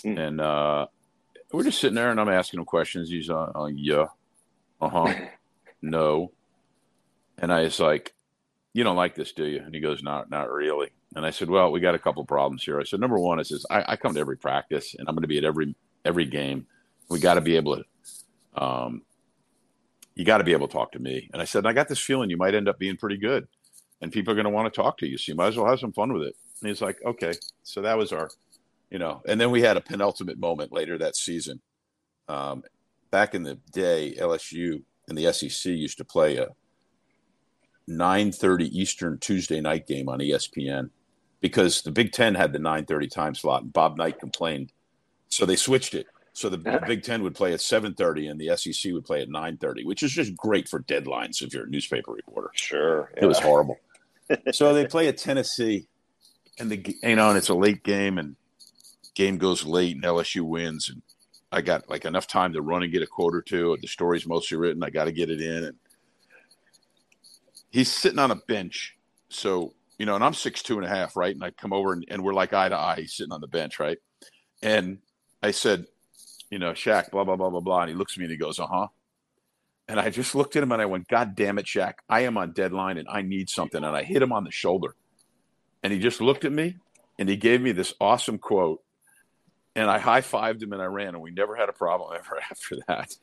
mm. 0.05 0.19
and 0.19 0.41
uh, 0.41 0.87
we're 1.53 1.65
just 1.65 1.81
sitting 1.81 1.97
there 1.97 2.11
and 2.11 2.21
I'm 2.21 2.29
asking 2.29 2.61
him 2.61 2.67
questions. 2.67 3.11
He's 3.11 3.31
uh, 3.31 3.53
uh 3.55 3.67
yeah, 3.67 4.07
uh 4.81 4.89
huh, 4.89 5.15
no, 5.83 6.33
and 7.39 7.53
I 7.53 7.63
was 7.63 7.81
like, 7.81 8.15
you 8.73 8.85
don't 8.85 8.97
like 8.97 9.15
this, 9.15 9.33
do 9.33 9.45
you? 9.45 9.63
And 9.65 9.75
he 9.75 9.81
goes, 9.81 10.03
not, 10.03 10.31
not 10.31 10.51
really. 10.51 10.91
And 11.15 11.25
I 11.25 11.31
said, 11.31 11.49
well, 11.49 11.73
we 11.73 11.81
got 11.81 11.95
a 11.95 11.99
couple 11.99 12.25
problems 12.25 12.63
here. 12.63 12.81
I 12.81 12.85
said, 12.85 13.01
number 13.01 13.19
one, 13.19 13.41
I 13.41 13.43
says, 13.43 13.65
I, 13.71 13.85
I 13.89 13.97
come 13.97 14.15
to 14.15 14.21
every 14.21 14.37
practice 14.37 14.95
and 14.99 15.09
I'm 15.09 15.15
going 15.15 15.23
to 15.23 15.29
be 15.29 15.39
at 15.39 15.45
every 15.45 15.75
every 16.05 16.27
game. 16.27 16.67
We 17.09 17.19
got 17.19 17.35
to 17.35 17.41
be 17.41 17.57
able 17.57 17.77
to, 17.77 17.85
um, 18.59 19.03
you 20.15 20.25
got 20.25 20.39
to 20.39 20.45
be 20.45 20.53
able 20.53 20.69
to 20.69 20.73
talk 20.73 20.93
to 20.93 20.99
me. 20.99 21.31
And 21.33 21.41
I 21.41 21.45
said, 21.45 21.65
I 21.65 21.73
got 21.73 21.89
this 21.89 22.01
feeling 22.01 22.29
you 22.29 22.37
might 22.37 22.55
end 22.55 22.69
up 22.69 22.79
being 22.79 22.97
pretty 22.97 23.17
good, 23.17 23.47
and 24.01 24.13
people 24.13 24.33
are 24.33 24.37
going 24.37 24.45
to 24.45 24.51
want 24.51 24.73
to 24.73 24.83
talk 24.83 24.99
to 24.99 25.07
you. 25.07 25.17
So 25.17 25.33
you 25.33 25.37
might 25.37 25.49
as 25.49 25.57
well 25.57 25.69
have 25.69 25.81
some 25.81 25.93
fun 25.93 26.13
with 26.13 26.23
it. 26.23 26.37
And 26.61 26.69
he's 26.69 26.83
like, 26.83 26.99
okay. 27.05 27.33
So 27.63 27.83
that 27.83 27.97
was 27.97 28.13
our 28.13 28.29
you 28.91 28.99
know, 28.99 29.23
and 29.27 29.41
then 29.41 29.51
we 29.51 29.63
had 29.63 29.77
a 29.77 29.83
penultimate 29.83 30.39
moment 30.39 30.73
later 30.73 30.97
that 30.99 31.17
season. 31.17 31.61
Um, 32.29 32.63
back 33.11 33.35
in 33.35 33.43
the 33.43 33.59
day, 33.73 34.15
LSU 34.19 34.83
and 35.09 35.17
the 35.17 35.33
SEC 35.33 35.73
used 35.73 35.99
to 35.99 36.05
play 36.05 36.37
a 36.37 36.49
9:30 37.89 38.69
Eastern 38.73 39.19
Tuesday 39.19 39.61
night 39.61 39.87
game 39.87 40.09
on 40.09 40.21
ESPN 40.21 40.91
because 41.41 41.83
the 41.83 41.91
Big 41.91 42.13
Ten 42.13 42.35
had 42.35 42.53
the 42.53 42.59
9:30 42.59 43.11
time 43.11 43.35
slot, 43.35 43.63
and 43.63 43.73
Bob 43.73 43.97
Knight 43.97 44.19
complained, 44.19 44.73
so 45.29 45.45
they 45.45 45.57
switched 45.57 45.95
it. 45.95 46.07
So 46.39 46.49
the, 46.49 46.59
Big 46.87 47.03
Ten 47.03 47.23
would 47.25 47.35
play 47.35 47.53
at 47.53 47.61
7:30, 47.61 48.31
and 48.31 48.41
the 48.41 48.57
SEC 48.57 48.93
would 48.93 49.05
play 49.05 49.23
at 49.23 49.29
9:30, 49.29 49.85
which 49.85 50.03
is 50.03 50.13
just 50.13 50.37
great 50.37 50.69
for 50.69 50.81
deadlines 50.81 51.43
if 51.43 51.53
you're 51.53 51.65
a 51.65 51.69
newspaper 51.69 52.13
reporter. 52.13 52.51
Sure, 52.55 53.11
yeah. 53.17 53.25
it 53.25 53.27
was 53.27 53.39
horrible. 53.39 53.79
so 54.53 54.73
they 54.73 54.87
play 54.87 55.09
at 55.09 55.19
Tennessee, 55.19 55.89
and 56.59 56.71
the 56.71 56.97
you 57.03 57.17
know, 57.17 57.29
and 57.29 57.39
it's 57.39 57.49
a 57.49 57.55
late 57.55 57.83
game, 57.83 58.19
and 58.19 58.37
game 59.15 59.39
goes 59.39 59.65
late 59.65 59.97
and 59.97 60.05
LSU 60.05 60.43
wins, 60.43 60.89
and 60.89 61.03
I 61.51 61.61
got 61.61 61.91
like 61.91 62.05
enough 62.05 62.29
time 62.29 62.53
to 62.53 62.63
run 62.63 62.85
and 62.85 62.93
get 62.93 63.03
a 63.03 63.07
quote 63.07 63.35
or 63.35 63.43
two. 63.43 63.77
The 63.81 63.89
story's 63.89 64.27
mostly 64.27 64.57
written. 64.57 64.85
I 64.85 64.91
got 64.91 65.05
to 65.05 65.13
get 65.13 65.31
it 65.31 65.41
in, 65.41 65.65
and 65.65 65.77
he's 67.71 67.93
sitting 67.93 68.21
on 68.21 68.31
a 68.31 68.37
bench. 68.37 68.97
So 69.29 69.75
you 69.99 70.07
know, 70.07 70.15
and 70.15 70.23
I'm 70.23 70.35
six 70.35 70.63
two 70.63 70.77
and 70.77 70.87
a 70.87 70.89
half, 70.89 71.17
right? 71.17 71.35
And 71.35 71.43
I 71.43 71.51
come 71.51 71.73
over 71.73 71.93
and, 71.93 72.05
and 72.09 72.23
we're 72.23 72.33
like 72.33 72.53
eye 72.53 72.69
to 72.69 72.77
eye. 72.77 72.97
He's 73.01 73.15
sitting 73.15 73.33
on 73.33 73.41
the 73.41 73.49
bench, 73.49 73.81
right? 73.81 73.99
And 74.63 74.99
I 75.43 75.51
said, 75.51 75.87
you 76.51 76.59
know, 76.59 76.73
Shaq, 76.73 77.11
blah 77.11 77.25
blah 77.25 77.37
blah 77.37 77.51
blah 77.51 77.61
blah, 77.61 77.81
and 77.83 77.91
he 77.91 77.97
looks 77.97 78.15
at 78.15 78.19
me 78.19 78.25
and 78.25 78.33
he 78.33 78.39
goes, 78.39 78.59
uh 78.59 78.67
huh. 78.67 78.89
And 79.91 79.99
I 79.99 80.11
just 80.11 80.35
looked 80.35 80.55
at 80.55 80.63
him 80.63 80.73
and 80.73 80.83
I 80.83 80.87
went, 80.87 81.09
God 81.09 81.35
damn 81.35 81.59
it, 81.59 81.65
Shaq, 81.65 81.95
I 82.09 82.21
am 82.21 82.37
on 82.37 82.53
deadline 82.53 82.99
and 82.99 83.09
I 83.09 83.23
need 83.23 83.49
something. 83.49 83.83
And 83.83 83.97
I 83.97 84.03
hit 84.03 84.21
him 84.21 84.33
on 84.33 84.45
the 84.45 84.51
shoulder. 84.51 84.95
And 85.83 85.95
he 85.95 85.99
just 85.99 86.21
looked 86.21 86.45
at 86.45 86.53
me 86.53 86.77
and 87.19 87.27
he 87.27 87.37
gave 87.37 87.63
me 87.63 87.73
this 87.73 87.95
awesome 87.99 88.37
quote 88.37 88.83
and 89.79 89.89
I 89.89 89.99
high 89.99 90.23
fived 90.23 90.63
him 90.63 90.73
and 90.73 90.83
I 90.83 90.87
ran, 90.87 91.09
and 91.09 91.21
we 91.21 91.31
never 91.31 91.55
had 91.55 91.69
a 91.69 91.73
problem 91.73 92.19
ever 92.19 92.41
after 92.51 92.77
that. 92.89 93.15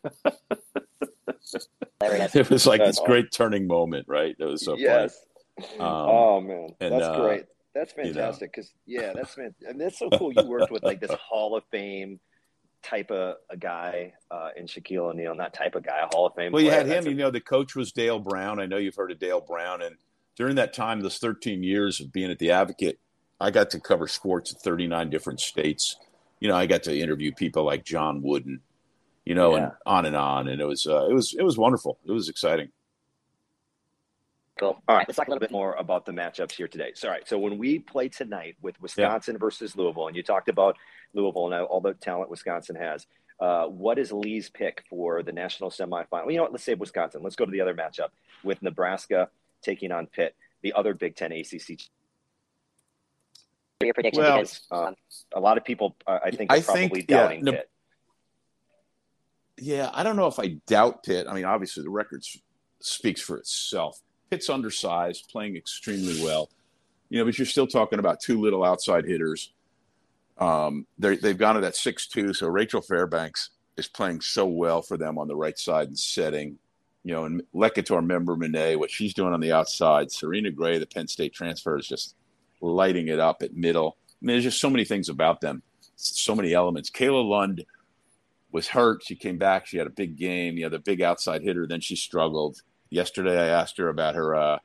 it 2.36 2.50
was 2.50 2.66
like 2.66 2.80
this 2.80 3.00
great 3.06 3.32
turning 3.32 3.68
moment, 3.68 4.08
right? 4.08 4.36
It 4.40 4.44
was 4.44 4.64
so 4.64 4.78
yes. 4.78 5.20
Um, 5.58 5.66
oh 5.80 6.42
man, 6.42 6.70
and, 6.80 6.94
that's 6.94 7.06
uh, 7.06 7.20
great. 7.20 7.46
That's 7.74 7.92
fantastic 7.92 8.54
because 8.54 8.72
you 8.86 9.00
know, 9.00 9.08
yeah, 9.08 9.14
that's 9.14 9.38
man, 9.38 9.54
and 9.68 9.80
that's 9.80 10.00
so 10.00 10.10
cool. 10.10 10.32
You 10.32 10.46
worked 10.46 10.72
with 10.72 10.84
like 10.84 11.02
this 11.02 11.12
Hall 11.12 11.58
of 11.58 11.64
Fame 11.72 12.22
type 12.86 13.12
of 13.12 13.36
a 13.50 13.58
guy 13.58 14.14
uh, 14.32 14.50
in 14.56 14.66
Shaquille 14.66 15.10
O'Neal, 15.10 15.36
not 15.36 15.54
type 15.54 15.76
of 15.76 15.84
guy, 15.84 16.00
a 16.00 16.08
Hall 16.16 16.28
of 16.28 16.36
Fame. 16.36 16.52
Well, 16.52 16.62
player. 16.62 16.72
you 16.72 16.78
had 16.78 16.86
him. 16.86 16.90
That's 16.90 17.06
you 17.08 17.12
a... 17.12 17.16
know, 17.16 17.32
the 17.32 17.42
coach 17.42 17.76
was 17.76 17.92
Dale 17.92 18.20
Brown. 18.20 18.60
I 18.60 18.66
know 18.66 18.78
you've 18.78 18.96
heard 18.96 19.12
of 19.12 19.20
Dale 19.20 19.42
Brown, 19.42 19.82
and 19.82 19.96
during 20.38 20.56
that 20.56 20.74
time, 20.74 21.02
those 21.02 21.18
13 21.18 21.64
years 21.64 22.00
of 22.00 22.12
being 22.12 22.32
at 22.32 22.40
the 22.40 22.52
Advocate, 22.52 23.00
I 23.40 23.52
got 23.52 23.70
to 23.72 23.80
cover 23.80 24.08
sports 24.08 24.54
in 24.54 24.60
39 24.60 25.10
different 25.10 25.40
states 25.40 25.98
you 26.40 26.50
know, 26.50 26.56
I 26.56 26.66
got 26.66 26.84
to 26.84 26.98
interview 26.98 27.32
people 27.32 27.64
like 27.64 27.84
John 27.84 28.22
Wooden, 28.22 28.62
you 29.26 29.36
know, 29.36 29.56
yeah. 29.56 29.64
and 29.64 29.72
on 29.86 30.06
and 30.06 30.16
on, 30.16 30.48
and 30.48 30.62
it 30.62 30.66
was 30.66 30.86
uh, 30.86 31.08
it 31.10 31.14
was 31.14 31.34
it 31.34 31.44
was 31.44 31.58
wonderful. 31.58 31.98
It 32.06 32.12
was 32.12 32.30
exciting. 32.30 32.70
Cool. 34.58 34.82
All 34.88 34.96
right, 34.96 35.06
let's 35.08 35.18
talk 35.18 35.28
a 35.28 35.32
little 35.32 35.42
bit 35.42 35.52
more 35.52 35.74
about 35.74 36.06
the 36.06 36.14
matchups 36.14 36.54
here 36.54 36.68
today. 36.68 36.92
So, 36.96 37.10
all 37.10 37.14
right, 37.14 37.28
so 37.28 37.38
when 37.38 37.58
we 37.58 37.80
play 37.80 38.08
tonight 38.08 38.56
with 38.62 38.82
Wisconsin 38.82 39.36
yeah. 39.36 39.40
versus 39.40 39.76
Louisville, 39.76 40.08
and 40.08 40.16
you 40.16 40.24
talked 40.24 40.48
about 40.48 40.78
Louisville 41.14 41.52
and 41.52 41.66
all 41.66 41.82
the 41.82 41.94
talent 41.94 42.30
Wisconsin 42.30 42.78
has, 42.78 43.06
uh, 43.42 43.66
what 43.66 44.00
is 44.00 44.14
Lee's 44.14 44.50
pick 44.50 44.84
for 44.90 45.24
the 45.24 45.34
national 45.34 45.72
semifinal? 45.72 46.32
You 46.32 46.38
know 46.38 46.44
what? 46.44 46.54
Let's 46.54 46.64
say 46.64 46.74
Wisconsin. 46.74 47.22
Let's 47.22 47.36
go 47.36 47.44
to 47.44 47.52
the 47.52 47.60
other 47.60 47.76
matchup 47.76 48.10
with 48.46 48.62
Nebraska 48.62 49.30
taking 49.62 49.92
on 49.92 50.08
Pitt, 50.08 50.36
the 50.62 50.72
other 50.72 50.94
Big 50.94 51.18
Ten 51.18 51.34
ACC 51.34 51.78
your 53.86 53.94
prediction 53.94 54.24
well, 54.24 54.38
because 54.38 54.62
um, 54.72 54.96
a 55.34 55.40
lot 55.40 55.58
of 55.58 55.66
people, 55.66 55.96
uh, 56.08 56.20
I 56.24 56.32
think, 56.32 56.52
are 56.52 56.56
I 56.56 56.62
probably 56.62 56.88
think, 56.90 57.08
doubting 57.08 57.46
yeah, 57.46 57.52
Pitt. 57.52 57.70
Yeah, 59.58 59.90
I 59.94 60.04
don't 60.04 60.16
know 60.16 60.28
if 60.28 60.40
I 60.40 60.58
doubt 60.68 61.04
Pitt. 61.04 61.28
I 61.30 61.34
mean, 61.34 61.46
obviously 61.46 61.84
the 61.84 61.90
record 61.90 62.24
speaks 62.80 63.22
for 63.22 63.38
itself. 63.38 64.02
Pitt's 64.30 64.50
undersized, 64.50 65.30
playing 65.30 65.56
extremely 65.56 66.24
well. 66.24 66.50
You 67.10 67.20
know, 67.20 67.26
but 67.26 67.38
you're 67.38 67.46
still 67.46 67.68
talking 67.68 68.00
about 68.00 68.20
two 68.20 68.42
little 68.42 68.64
outside 68.64 69.06
hitters. 69.06 69.54
Um, 70.38 70.86
they've 70.98 71.38
gone 71.38 71.56
to 71.56 71.62
that 71.62 71.76
six 71.76 72.08
two. 72.08 72.34
So 72.34 72.48
Rachel 72.48 72.82
Fairbanks 72.82 73.52
is 73.78 73.88
playing 73.88 74.22
so 74.22 74.46
well 74.46 74.82
for 74.82 74.98
them 74.98 75.18
on 75.18 75.28
the 75.28 75.36
right 75.36 75.58
side 75.58 75.88
and 75.88 75.98
setting. 75.98 76.58
You 77.04 77.14
know, 77.14 77.26
and 77.26 77.44
Leketor 77.54 78.04
Member-Meneh, 78.04 78.78
what 78.78 78.90
she's 78.90 79.14
doing 79.14 79.32
on 79.34 79.40
the 79.40 79.52
outside. 79.52 80.12
Serena 80.12 80.50
Gray, 80.50 80.80
the 80.80 80.88
Penn 80.88 81.08
State 81.08 81.34
transfer, 81.34 81.78
is 81.78 81.88
just 81.88 82.16
lighting 82.62 83.10
it 83.10 83.20
up 83.20 83.44
at 83.44 83.56
middle. 83.56 83.98
I 84.10 84.26
mean, 84.26 84.34
there's 84.34 84.46
just 84.46 84.60
so 84.60 84.72
many 84.72 84.86
things 84.86 85.08
about 85.08 85.40
them, 85.40 85.62
so 85.96 86.34
many 86.34 86.54
elements. 86.54 86.90
Kayla 86.90 87.24
Lund 87.24 87.64
was 88.52 88.68
hurt. 88.68 89.04
She 89.04 89.16
came 89.16 89.38
back. 89.38 89.68
She 89.68 89.78
had 89.78 89.86
a 89.86 89.92
big 89.92 90.18
game. 90.18 90.58
You 90.58 90.64
know, 90.64 90.70
the 90.70 90.80
big 90.80 91.02
outside 91.04 91.44
hitter. 91.44 91.68
Then 91.68 91.80
she 91.80 91.96
struggled. 91.96 92.64
Yesterday, 92.90 93.40
I 93.40 93.48
asked 93.48 93.78
her 93.78 93.90
about 93.90 94.16
her 94.16 94.36
uh, 94.36 94.60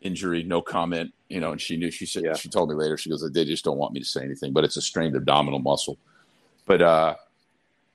injury. 0.00 0.42
No 0.42 0.60
comment. 0.60 1.12
You 1.28 1.40
know, 1.40 1.52
and 1.52 1.60
she 1.60 1.76
knew. 1.76 1.90
She 1.90 2.06
said 2.06 2.24
yeah. 2.24 2.34
she 2.34 2.48
told 2.48 2.68
me 2.68 2.74
later. 2.74 2.96
She 2.96 3.10
goes, 3.10 3.28
"They 3.30 3.44
just 3.44 3.64
don't 3.64 3.78
want 3.78 3.92
me 3.92 4.00
to 4.00 4.06
say 4.06 4.22
anything." 4.22 4.52
But 4.52 4.64
it's 4.64 4.76
a 4.76 4.82
strained 4.82 5.16
abdominal 5.16 5.60
muscle. 5.60 5.98
But 6.66 6.82
uh, 6.82 7.14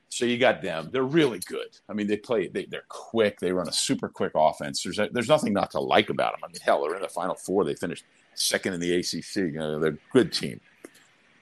so 0.10 0.26
you 0.26 0.38
got 0.38 0.62
them. 0.62 0.90
They're 0.92 1.04
really 1.04 1.40
good. 1.40 1.78
I 1.90 1.94
mean, 1.94 2.08
they 2.08 2.18
play. 2.18 2.48
They, 2.48 2.68
are 2.74 2.86
quick. 2.88 3.40
They 3.40 3.52
run 3.52 3.68
a 3.68 3.74
super 3.74 4.08
quick 4.08 4.32
offense. 4.34 4.82
There's 4.82 5.00
a, 5.00 5.10
there's 5.12 5.28
nothing 5.28 5.52
not 5.54 5.72
to 5.72 5.80
like 5.82 6.10
about 6.10 6.34
them. 6.34 6.42
I 6.44 6.48
mean, 6.48 6.62
hell, 6.64 6.84
they're 6.84 6.96
in 6.96 7.02
the 7.02 7.10
Final 7.10 7.36
Four. 7.36 7.66
They 7.66 7.76
finished 7.76 8.06
second 8.34 8.74
in 8.74 8.80
the 8.80 8.96
ACC. 8.96 9.36
You 9.36 9.52
know, 9.52 9.80
they're 9.80 9.92
a 9.92 10.14
good 10.14 10.32
team. 10.32 10.62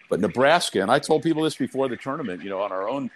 But 0.09 0.19
Nebraska, 0.19 0.81
and 0.81 0.91
I 0.91 0.99
told 0.99 1.23
people 1.23 1.43
this 1.43 1.55
before 1.55 1.87
the 1.87 1.97
tournament. 1.97 2.43
You 2.43 2.49
know, 2.49 2.61
on 2.61 2.71
our 2.71 2.89
own 2.89 3.11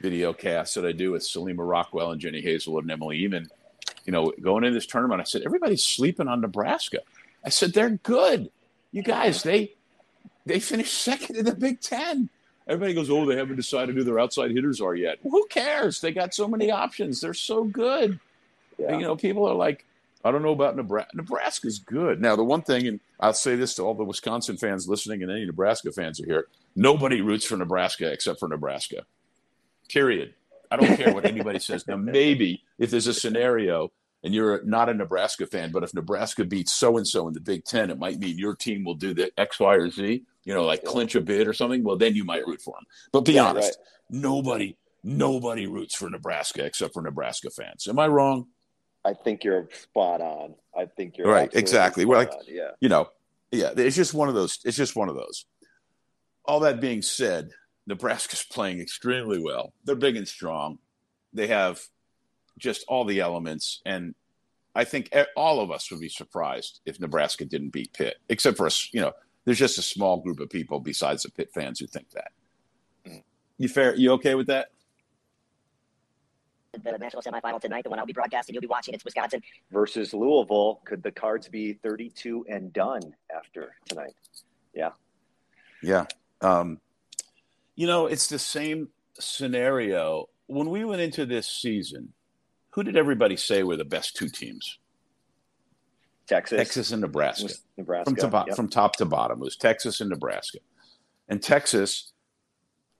video 0.00 0.32
cast 0.32 0.74
that 0.74 0.84
I 0.84 0.92
do 0.92 1.12
with 1.12 1.22
Salima 1.22 1.68
Rockwell 1.68 2.12
and 2.12 2.20
Jenny 2.20 2.40
Hazel 2.40 2.78
and 2.78 2.90
Emily 2.90 3.20
Eman. 3.20 3.48
You 4.04 4.12
know, 4.12 4.32
going 4.40 4.64
into 4.64 4.74
this 4.74 4.86
tournament, 4.86 5.20
I 5.20 5.24
said 5.24 5.42
everybody's 5.42 5.82
sleeping 5.82 6.28
on 6.28 6.40
Nebraska. 6.40 6.98
I 7.44 7.48
said 7.48 7.72
they're 7.72 7.90
good. 7.90 8.50
You 8.92 9.02
guys, 9.02 9.42
they 9.42 9.74
they 10.46 10.60
finished 10.60 10.94
second 10.94 11.36
in 11.36 11.44
the 11.44 11.54
Big 11.54 11.80
Ten. 11.80 12.28
Everybody 12.66 12.94
goes, 12.94 13.10
oh, 13.10 13.26
they 13.26 13.36
haven't 13.36 13.56
decided 13.56 13.96
who 13.96 14.04
their 14.04 14.20
outside 14.20 14.52
hitters 14.52 14.80
are 14.80 14.94
yet. 14.94 15.18
Well, 15.22 15.32
who 15.32 15.46
cares? 15.48 16.00
They 16.00 16.12
got 16.12 16.34
so 16.34 16.46
many 16.46 16.70
options. 16.70 17.20
They're 17.20 17.34
so 17.34 17.64
good. 17.64 18.20
Yeah. 18.78 18.96
You 18.96 19.02
know, 19.02 19.16
people 19.16 19.48
are 19.48 19.54
like, 19.54 19.84
I 20.24 20.30
don't 20.30 20.42
know 20.42 20.52
about 20.52 20.76
Nebraska. 20.76 21.16
Nebraska's 21.16 21.78
good. 21.78 22.20
Now, 22.20 22.36
the 22.36 22.44
one 22.44 22.62
thing, 22.62 22.86
and 22.86 23.00
I'll 23.18 23.32
say 23.32 23.56
this 23.56 23.74
to 23.74 23.82
all 23.82 23.94
the 23.94 24.04
Wisconsin 24.04 24.56
fans 24.56 24.88
listening 24.88 25.22
and 25.22 25.32
any 25.32 25.46
Nebraska 25.46 25.90
fans 25.90 26.20
are 26.20 26.26
here 26.26 26.46
nobody 26.76 27.20
roots 27.20 27.44
for 27.44 27.56
Nebraska 27.56 28.10
except 28.10 28.40
for 28.40 28.48
Nebraska. 28.48 29.04
Period. 29.88 30.34
I 30.70 30.76
don't 30.76 30.96
care 30.96 31.12
what 31.12 31.24
anybody 31.24 31.58
says. 31.58 31.86
Now, 31.86 31.96
maybe 31.96 32.62
if 32.78 32.90
there's 32.90 33.06
a 33.06 33.14
scenario 33.14 33.92
and 34.22 34.34
you're 34.34 34.62
not 34.64 34.88
a 34.88 34.94
Nebraska 34.94 35.46
fan, 35.46 35.72
but 35.72 35.82
if 35.82 35.94
Nebraska 35.94 36.44
beats 36.44 36.72
so 36.72 36.96
and 36.96 37.06
so 37.06 37.26
in 37.26 37.34
the 37.34 37.40
Big 37.40 37.64
Ten, 37.64 37.90
it 37.90 37.98
might 37.98 38.18
mean 38.18 38.38
your 38.38 38.54
team 38.54 38.84
will 38.84 38.94
do 38.94 39.14
the 39.14 39.30
X, 39.38 39.58
Y, 39.58 39.74
or 39.74 39.90
Z 39.90 40.24
you 40.44 40.54
know, 40.54 40.64
like 40.64 40.84
clinch 40.84 41.14
a 41.14 41.20
bid 41.20 41.46
or 41.46 41.52
something, 41.52 41.84
well, 41.84 41.96
then 41.96 42.14
you 42.14 42.24
might 42.24 42.46
root 42.46 42.62
for 42.62 42.74
them. 42.76 42.84
But 43.12 43.24
be 43.24 43.34
yeah, 43.34 43.46
honest, 43.46 43.78
right. 43.78 44.20
nobody, 44.20 44.76
nobody 45.04 45.66
roots 45.66 45.94
for 45.94 46.08
Nebraska 46.08 46.64
except 46.64 46.94
for 46.94 47.02
Nebraska 47.02 47.50
fans. 47.50 47.86
Am 47.88 47.98
I 47.98 48.08
wrong? 48.08 48.46
I 49.04 49.14
think 49.14 49.44
you're 49.44 49.68
spot 49.72 50.20
on. 50.20 50.54
I 50.76 50.86
think 50.86 51.16
you're 51.16 51.30
right. 51.30 51.50
Exactly. 51.54 52.04
We're 52.04 52.16
like, 52.16 52.32
on. 52.32 52.42
yeah, 52.46 52.70
you 52.80 52.88
know, 52.88 53.08
yeah. 53.50 53.70
It's 53.76 53.96
just 53.96 54.14
one 54.14 54.28
of 54.28 54.34
those. 54.34 54.58
It's 54.64 54.76
just 54.76 54.96
one 54.96 55.08
of 55.08 55.14
those. 55.14 55.46
All 56.44 56.60
that 56.60 56.80
being 56.80 57.02
said, 57.02 57.50
Nebraska's 57.90 58.44
playing 58.50 58.80
extremely 58.80 59.38
well. 59.38 59.72
They're 59.84 59.94
big 59.94 60.16
and 60.16 60.26
strong. 60.26 60.78
They 61.32 61.48
have 61.48 61.80
just 62.58 62.84
all 62.88 63.04
the 63.04 63.20
elements, 63.20 63.80
and 63.84 64.14
I 64.74 64.84
think 64.84 65.12
all 65.36 65.60
of 65.60 65.70
us 65.70 65.90
would 65.90 66.00
be 66.00 66.08
surprised 66.08 66.80
if 66.86 67.00
Nebraska 67.00 67.44
didn't 67.44 67.70
beat 67.70 67.92
Pitt, 67.92 68.16
except 68.28 68.56
for 68.56 68.66
us. 68.66 68.88
You 68.92 69.02
know, 69.02 69.12
there's 69.44 69.58
just 69.58 69.78
a 69.78 69.82
small 69.82 70.20
group 70.20 70.40
of 70.40 70.50
people 70.50 70.80
besides 70.80 71.22
the 71.22 71.30
Pitt 71.30 71.50
fans 71.52 71.80
who 71.80 71.86
think 71.86 72.10
that. 72.10 72.32
You 73.58 73.68
fair? 73.68 73.94
You 73.94 74.12
okay 74.12 74.34
with 74.34 74.46
that? 74.46 74.68
The 76.72 76.96
national 76.98 77.22
semifinal 77.22 77.60
tonight, 77.60 77.82
the 77.82 77.90
one 77.90 77.98
I'll 77.98 78.06
be 78.06 78.12
broadcasting, 78.12 78.54
you'll 78.54 78.62
be 78.62 78.68
watching. 78.68 78.94
It's 78.94 79.04
Wisconsin 79.04 79.42
versus 79.70 80.14
Louisville. 80.14 80.80
Could 80.84 81.02
the 81.02 81.10
Cards 81.10 81.48
be 81.48 81.74
32 81.74 82.46
and 82.48 82.72
done 82.72 83.02
after 83.34 83.74
tonight? 83.86 84.14
Yeah. 84.72 84.90
Yeah. 85.82 86.06
Um, 86.40 86.78
you 87.80 87.86
know, 87.86 88.08
it's 88.08 88.26
the 88.26 88.38
same 88.38 88.90
scenario. 89.18 90.26
When 90.48 90.68
we 90.68 90.84
went 90.84 91.00
into 91.00 91.24
this 91.24 91.48
season, 91.48 92.12
who 92.72 92.82
did 92.82 92.94
everybody 92.94 93.36
say 93.36 93.62
were 93.62 93.78
the 93.78 93.86
best 93.86 94.14
two 94.14 94.28
teams? 94.28 94.78
Texas, 96.26 96.58
Texas 96.58 96.92
and 96.92 97.00
Nebraska. 97.00 97.54
Nebraska 97.78 98.04
from, 98.04 98.30
to, 98.30 98.44
yep. 98.48 98.54
from 98.54 98.68
top 98.68 98.96
to 98.96 99.06
bottom 99.06 99.38
it 99.38 99.44
was 99.44 99.56
Texas 99.56 100.02
and 100.02 100.10
Nebraska, 100.10 100.58
and 101.30 101.42
Texas 101.42 102.12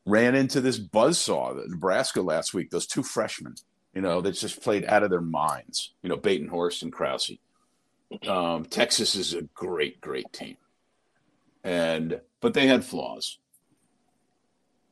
ran 0.07 0.35
into 0.35 0.63
this 0.63 0.81
buzzsaw 0.81 1.57
that 1.57 1.69
Nebraska 1.69 2.23
last 2.23 2.55
week. 2.55 2.71
Those 2.71 2.87
two 2.87 3.03
freshmen, 3.03 3.57
you 3.95 4.01
know, 4.01 4.23
that 4.23 4.33
just 4.33 4.63
played 4.63 4.87
out 4.87 5.03
of 5.03 5.11
their 5.11 5.21
minds. 5.21 5.93
You 6.03 6.09
know, 6.09 6.17
Batenhorst 6.17 6.81
and 6.81 6.91
Krause. 6.91 7.33
Um, 8.27 8.65
Texas 8.65 9.15
is 9.15 9.35
a 9.35 9.43
great, 9.43 10.01
great 10.01 10.33
team, 10.33 10.57
and 11.65 12.23
but 12.41 12.55
they 12.55 12.67
had 12.67 12.83
flaws. 12.83 13.37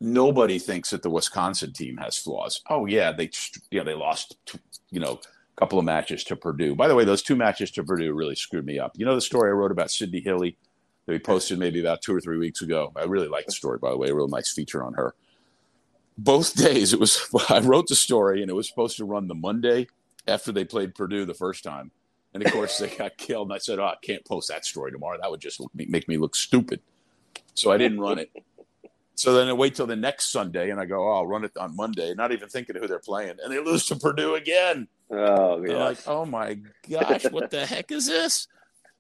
Nobody 0.00 0.58
thinks 0.58 0.90
that 0.90 1.02
the 1.02 1.11
Wisconsin 1.11 1.72
team 1.72 1.96
has 1.96 2.16
flaws. 2.16 2.62
Oh 2.70 2.87
yeah, 2.87 3.11
they 3.12 3.30
yeah 3.70 3.82
they 3.82 3.94
lost, 3.94 4.37
you 4.90 5.00
know, 5.00 5.20
a 5.56 5.61
couple 5.61 5.78
of 5.78 5.84
matches 5.84 6.22
to 6.24 6.37
Purdue. 6.37 6.76
By 6.76 6.87
the 6.87 6.94
way, 6.94 7.04
those 7.04 7.22
two 7.22 7.34
matches 7.34 7.70
to 7.72 7.84
Purdue 7.84 8.12
really 8.12 8.37
screwed 8.37 8.64
me 8.64 8.78
up. 8.78 8.92
You 8.96 9.06
know 9.06 9.16
the 9.16 9.20
story 9.20 9.50
I 9.50 9.54
wrote 9.54 9.72
about 9.72 9.90
Sydney 9.90 10.20
Hilley 10.20 10.56
that 11.06 11.12
we 11.12 11.18
posted 11.18 11.58
maybe 11.58 11.80
about 11.80 12.00
two 12.00 12.14
or 12.14 12.20
three 12.20 12.38
weeks 12.38 12.62
ago? 12.62 12.92
I 12.94 13.04
really 13.04 13.28
like 13.28 13.46
the 13.46 13.52
story, 13.52 13.78
by 13.78 13.90
the 13.90 13.96
way. 13.96 14.11
A 14.11 14.14
real 14.14 14.28
nice 14.28 14.52
feature 14.52 14.84
on 14.84 14.94
her. 14.94 15.14
Both 16.16 16.54
days, 16.54 16.92
it 16.92 17.00
was 17.00 17.20
I 17.48 17.58
wrote 17.58 17.88
the 17.88 17.96
story, 17.96 18.40
and 18.40 18.50
it 18.50 18.54
was 18.54 18.68
supposed 18.68 18.98
to 18.98 19.04
run 19.04 19.26
the 19.26 19.34
Monday 19.34 19.88
after 20.28 20.52
they 20.52 20.64
played 20.64 20.94
Purdue 20.94 21.24
the 21.24 21.34
first 21.34 21.64
time. 21.64 21.90
And 22.34 22.44
of 22.46 22.52
course, 22.52 22.78
they 22.78 22.88
got 22.88 23.16
killed. 23.16 23.48
And 23.48 23.54
I 23.54 23.58
said, 23.58 23.80
"Oh, 23.80 23.87
I 23.87 23.96
can't 24.00 24.24
post 24.24 24.48
that 24.48 24.64
story 24.64 24.92
tomorrow. 24.92 25.18
That 25.20 25.30
would 25.30 25.40
just 25.40 25.61
make 25.74 26.06
me 26.06 26.18
look 26.18 26.37
stupid." 26.37 26.82
So 27.54 27.72
I 27.72 27.78
didn't 27.78 28.00
run 28.00 28.20
it. 28.20 28.30
So 29.18 29.35
then 29.35 29.48
I 29.48 29.52
wait 29.52 29.74
till 29.74 29.88
the 29.88 29.96
next 29.96 30.31
Sunday, 30.31 30.70
and 30.70 30.78
I 30.78 30.85
go, 30.85 31.09
"Oh, 31.09 31.14
I'll 31.14 31.26
run 31.26 31.42
it 31.44 31.50
on 31.57 31.74
Monday," 31.74 32.14
not 32.14 32.31
even 32.31 32.48
thinking 32.48 32.76
of 32.76 32.83
who 32.83 32.87
they're 32.87 33.00
playing, 33.00 33.35
and 33.42 33.52
they 33.52 33.59
lose 33.59 33.85
to 33.87 33.96
Purdue 33.96 34.37
again. 34.37 34.87
Oh, 35.11 35.61
yeah. 35.64 35.76
Like, 35.76 35.98
oh 36.07 36.24
my 36.24 36.61
gosh, 36.88 37.24
what 37.33 37.50
the 37.50 37.66
heck 37.74 37.90
is 37.90 38.07
this? 38.07 38.46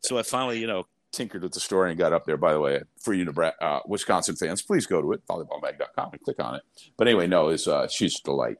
So 0.00 0.18
I 0.18 0.24
finally, 0.24 0.58
you 0.58 0.66
know, 0.66 0.88
tinkered 1.12 1.44
with 1.44 1.52
the 1.52 1.60
story 1.60 1.90
and 1.90 1.98
got 1.98 2.12
up 2.12 2.26
there. 2.26 2.36
By 2.36 2.52
the 2.52 2.58
way, 2.58 2.82
for 3.00 3.14
you, 3.14 3.24
Nebraska, 3.26 3.64
uh, 3.64 3.80
Wisconsin 3.86 4.34
fans, 4.34 4.60
please 4.60 4.86
go 4.86 5.00
to 5.00 5.12
it, 5.12 5.24
volleyballmag.com, 5.28 6.10
and 6.10 6.20
click 6.22 6.42
on 6.42 6.56
it. 6.56 6.62
But 6.96 7.06
anyway, 7.06 7.28
no, 7.28 7.50
is 7.50 7.68
uh, 7.68 7.86
she's 7.86 8.18
a 8.18 8.24
delight. 8.24 8.56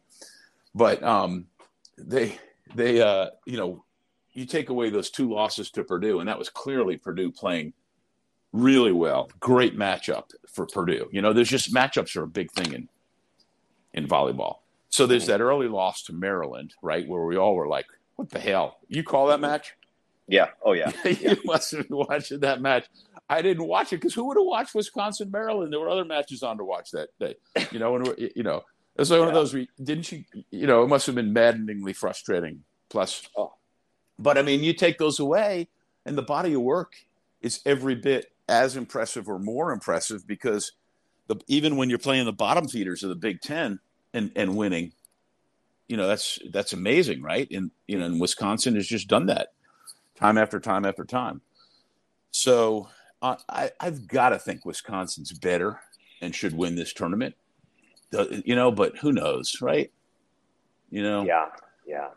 But 0.77 1.03
um, 1.03 1.47
they, 1.97 2.39
they, 2.77 3.01
uh, 3.01 3.31
you 3.47 3.57
know, 3.57 3.85
you 4.33 4.47
take 4.47 4.69
away 4.69 4.91
those 4.91 5.11
two 5.11 5.29
losses 5.29 5.73
to 5.73 5.83
Purdue, 5.83 6.21
and 6.21 6.29
that 6.29 6.39
was 6.39 6.51
clearly 6.51 6.99
Purdue 6.99 7.33
playing 7.33 7.73
really 8.53 8.93
well. 8.93 9.31
Great 9.41 9.77
matchup 9.77 10.31
for 10.49 10.67
Purdue. 10.67 11.09
You 11.13 11.23
know, 11.23 11.33
there's 11.33 11.49
just 11.49 11.75
matchups 11.75 12.17
are 12.17 12.25
a 12.25 12.29
big 12.29 12.51
thing 12.53 12.73
in 12.73 12.89
in 13.95 14.07
volleyball. 14.07 14.59
So 14.91 15.07
there's 15.07 15.27
that 15.27 15.41
early 15.41 15.69
loss 15.69 16.03
to 16.05 16.13
Maryland, 16.13 16.75
right, 16.83 17.07
where 17.07 17.23
we 17.25 17.37
all 17.37 17.55
were 17.55 17.69
like, 17.69 17.87
"What 18.17 18.31
the 18.31 18.41
hell? 18.41 18.79
You 18.89 19.03
call 19.03 19.27
that 19.27 19.41
match?" 19.41 19.75
Yeah. 20.27 20.49
Oh 20.63 20.73
yeah. 20.73 20.93
you 21.05 21.37
must 21.45 21.73
have 21.73 21.89
been 21.89 21.97
watching 21.97 22.41
that 22.41 22.61
match. 22.61 22.87
I 23.31 23.43
didn't 23.43 23.67
watch 23.67 23.93
it 23.93 23.97
because 23.97 24.15
who 24.15 24.25
would 24.25 24.37
have 24.37 24.47
watched 24.47 24.75
Wisconsin 24.75 25.31
Maryland? 25.31 25.73
There 25.73 25.81
were 25.81 25.91
other 25.91 26.05
matches 26.05 26.43
on 26.43 26.59
to 26.59 26.65
watch 26.65 26.91
that 26.93 27.09
day. 27.19 27.37
You 27.71 27.79
know, 27.79 27.97
and 27.97 28.15
you 28.35 28.43
know, 28.43 28.59
it 28.95 29.01
was 29.01 29.11
like 29.11 29.19
yeah. 29.19 29.27
one 29.27 29.29
of 29.29 29.35
those. 29.35 29.67
Didn't 29.83 30.13
you? 30.13 30.25
You 30.51 30.67
know, 30.67 30.83
it 30.83 30.89
must 30.89 31.07
have 31.07 31.15
been 31.15 31.33
maddeningly 31.33 31.93
frustrating. 31.93 32.63
Plus, 32.89 33.29
oh. 33.37 33.53
but 34.19 34.39
I 34.39 34.43
mean, 34.43 34.63
you 34.63 34.73
take 34.73 34.97
those 34.99 35.19
away, 35.19 35.69
and 36.07 36.17
the 36.17 36.23
body 36.23 36.55
of 36.55 36.63
work 36.63 36.95
is 37.43 37.61
every 37.67 37.95
bit 37.95 38.33
as 38.49 38.77
impressive 38.77 39.29
or 39.29 39.39
more 39.39 39.73
impressive 39.73 40.27
because 40.27 40.73
the, 41.27 41.37
even 41.47 41.77
when 41.77 41.91
you're 41.91 41.99
playing 41.99 42.25
the 42.25 42.33
bottom 42.33 42.69
feeders 42.69 43.03
of 43.03 43.11
the 43.11 43.17
Big 43.17 43.41
Ten, 43.41 43.81
and 44.15 44.33
and 44.37 44.57
winning. 44.57 44.93
You 45.87 45.97
know, 45.97 46.07
that's 46.07 46.39
that's 46.51 46.73
amazing, 46.73 47.23
right? 47.23 47.49
And 47.51 47.71
you 47.87 47.99
know, 47.99 48.07
and 48.07 48.21
Wisconsin 48.21 48.75
has 48.75 48.87
just 48.87 49.09
done 49.09 49.27
that 49.27 49.49
time 50.17 50.37
after 50.37 50.61
time 50.61 50.85
after 50.85 51.05
time. 51.05 51.41
So 52.31 52.89
uh, 53.23 53.37
I, 53.49 53.71
I've 53.81 54.07
got 54.07 54.31
to 54.31 54.39
think 54.39 54.67
Wisconsin's 54.67 55.33
better 55.33 55.81
and 56.21 56.35
should 56.35 56.53
win 56.53 56.75
this 56.75 56.93
tournament. 56.93 57.35
You 58.11 58.55
know, 58.55 58.71
but 58.71 58.99
who 58.99 59.13
knows, 59.13 59.61
right? 59.61 59.91
You 60.91 61.03
know, 61.03 61.25
yeah, 61.25 61.47
yeah. 61.87 62.09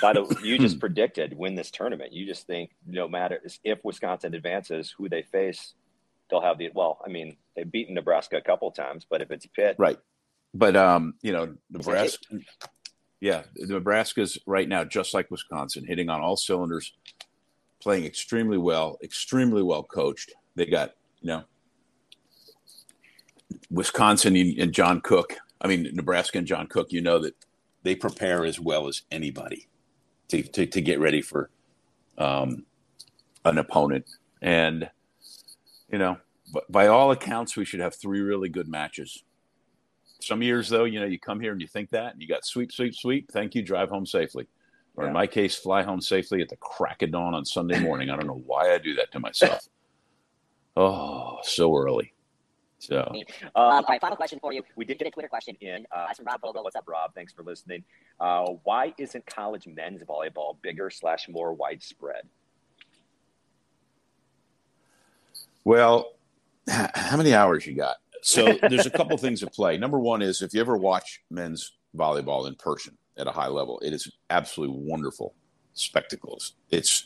By 0.00 0.12
the 0.12 0.38
you 0.42 0.58
just 0.58 0.80
predicted 0.80 1.36
win 1.36 1.54
this 1.54 1.70
tournament. 1.70 2.12
You 2.12 2.26
just 2.26 2.46
think 2.46 2.70
no 2.86 3.08
matter 3.08 3.40
if 3.64 3.84
Wisconsin 3.84 4.34
advances, 4.34 4.94
who 4.96 5.08
they 5.08 5.22
face, 5.22 5.74
they'll 6.30 6.40
have 6.40 6.58
the 6.58 6.70
well. 6.74 7.00
I 7.04 7.08
mean, 7.08 7.36
they've 7.56 7.70
beaten 7.70 7.94
Nebraska 7.94 8.36
a 8.36 8.40
couple 8.40 8.70
times, 8.70 9.06
but 9.08 9.22
if 9.22 9.30
it's 9.30 9.46
Pitt, 9.46 9.76
right? 9.78 9.98
But 10.54 10.76
um, 10.76 11.14
you 11.22 11.32
know, 11.32 11.54
Nebraska, 11.70 12.38
yeah, 13.20 13.42
Nebraska's 13.56 14.38
right 14.46 14.68
now 14.68 14.84
just 14.84 15.14
like 15.14 15.30
Wisconsin, 15.30 15.84
hitting 15.84 16.08
on 16.08 16.20
all 16.20 16.36
cylinders, 16.36 16.94
playing 17.80 18.04
extremely 18.04 18.58
well, 18.58 18.98
extremely 19.02 19.62
well 19.62 19.82
coached. 19.82 20.32
They 20.54 20.66
got 20.66 20.94
you 21.20 21.28
know 21.28 21.44
Wisconsin 23.70 24.36
and 24.36 24.72
John 24.72 25.00
Cook 25.00 25.36
I 25.60 25.66
mean, 25.66 25.88
Nebraska 25.92 26.38
and 26.38 26.46
John 26.46 26.66
Cook, 26.66 26.92
you 26.92 27.00
know 27.00 27.18
that 27.20 27.34
they 27.82 27.94
prepare 27.94 28.44
as 28.44 28.58
well 28.58 28.88
as 28.88 29.02
anybody 29.10 29.68
to, 30.28 30.42
to, 30.42 30.66
to 30.66 30.80
get 30.80 31.00
ready 31.00 31.22
for 31.22 31.50
um, 32.16 32.64
an 33.44 33.58
opponent. 33.58 34.06
And, 34.42 34.90
you 35.90 35.98
know, 35.98 36.18
by 36.68 36.88
all 36.88 37.10
accounts, 37.10 37.56
we 37.56 37.64
should 37.64 37.80
have 37.80 37.94
three 37.94 38.20
really 38.20 38.48
good 38.48 38.68
matches. 38.68 39.22
Some 40.20 40.42
years, 40.42 40.68
though, 40.68 40.84
you 40.84 41.00
know, 41.00 41.06
you 41.06 41.18
come 41.18 41.40
here 41.40 41.52
and 41.52 41.60
you 41.60 41.68
think 41.68 41.90
that, 41.90 42.12
and 42.12 42.20
you 42.20 42.28
got 42.28 42.44
sweep, 42.44 42.72
sweep, 42.72 42.94
sweep. 42.94 43.30
Thank 43.30 43.54
you. 43.54 43.62
Drive 43.62 43.88
home 43.88 44.06
safely. 44.06 44.48
Or 44.96 45.04
yeah. 45.04 45.08
in 45.08 45.14
my 45.14 45.26
case, 45.26 45.54
fly 45.54 45.82
home 45.82 46.00
safely 46.00 46.42
at 46.42 46.48
the 46.48 46.56
crack 46.56 47.02
of 47.02 47.12
dawn 47.12 47.34
on 47.34 47.44
Sunday 47.44 47.78
morning. 47.78 48.10
I 48.10 48.16
don't 48.16 48.26
know 48.26 48.42
why 48.44 48.74
I 48.74 48.78
do 48.78 48.94
that 48.94 49.12
to 49.12 49.20
myself. 49.20 49.68
oh, 50.76 51.38
so 51.42 51.76
early. 51.76 52.12
So, 52.78 53.10
um, 53.10 53.22
all 53.54 53.82
right, 53.88 54.00
final 54.00 54.16
question 54.16 54.38
for 54.40 54.52
you. 54.52 54.62
We 54.76 54.84
did 54.84 54.98
get 54.98 55.08
a 55.08 55.10
Twitter 55.10 55.28
question 55.28 55.56
in. 55.60 55.84
Uh, 55.90 56.12
from 56.14 56.26
Rob 56.26 56.40
Vogel. 56.40 56.62
What's 56.62 56.76
up, 56.76 56.84
Rob? 56.86 57.12
Thanks 57.14 57.32
for 57.32 57.42
listening. 57.42 57.82
Uh, 58.20 58.52
why 58.62 58.94
isn't 58.98 59.26
college 59.26 59.66
men's 59.66 60.02
volleyball 60.02 60.56
bigger 60.62 60.88
slash 60.88 61.28
more 61.28 61.52
widespread? 61.52 62.22
Well, 65.64 66.12
how 66.68 67.16
many 67.16 67.34
hours 67.34 67.66
you 67.66 67.74
got? 67.74 67.96
So 68.22 68.58
there's 68.62 68.86
a 68.86 68.90
couple 68.90 69.16
things 69.18 69.42
at 69.42 69.52
play. 69.52 69.76
Number 69.76 69.98
one 69.98 70.22
is 70.22 70.42
if 70.42 70.54
you 70.54 70.60
ever 70.60 70.76
watch 70.76 71.22
men's 71.30 71.72
volleyball 71.96 72.46
in 72.46 72.54
person 72.54 72.96
at 73.16 73.26
a 73.26 73.32
high 73.32 73.48
level, 73.48 73.80
it 73.80 73.92
is 73.92 74.10
absolutely 74.30 74.76
wonderful 74.78 75.34
spectacles. 75.74 76.54
It's 76.70 77.04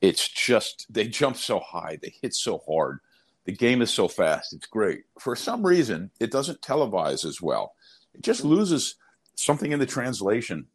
it's 0.00 0.28
just 0.28 0.86
they 0.90 1.08
jump 1.08 1.36
so 1.36 1.60
high, 1.60 1.98
they 2.02 2.12
hit 2.20 2.34
so 2.34 2.58
hard 2.66 3.00
the 3.44 3.52
game 3.52 3.82
is 3.82 3.92
so 3.92 4.08
fast. 4.08 4.52
It's 4.52 4.66
great. 4.66 5.04
For 5.18 5.36
some 5.36 5.64
reason, 5.64 6.10
it 6.20 6.30
doesn't 6.30 6.62
televise 6.62 7.24
as 7.24 7.40
well. 7.40 7.74
It 8.14 8.22
just 8.22 8.42
hmm. 8.42 8.48
loses 8.48 8.96
something 9.34 9.72
in 9.72 9.78
the 9.78 9.86
translation 9.86 10.66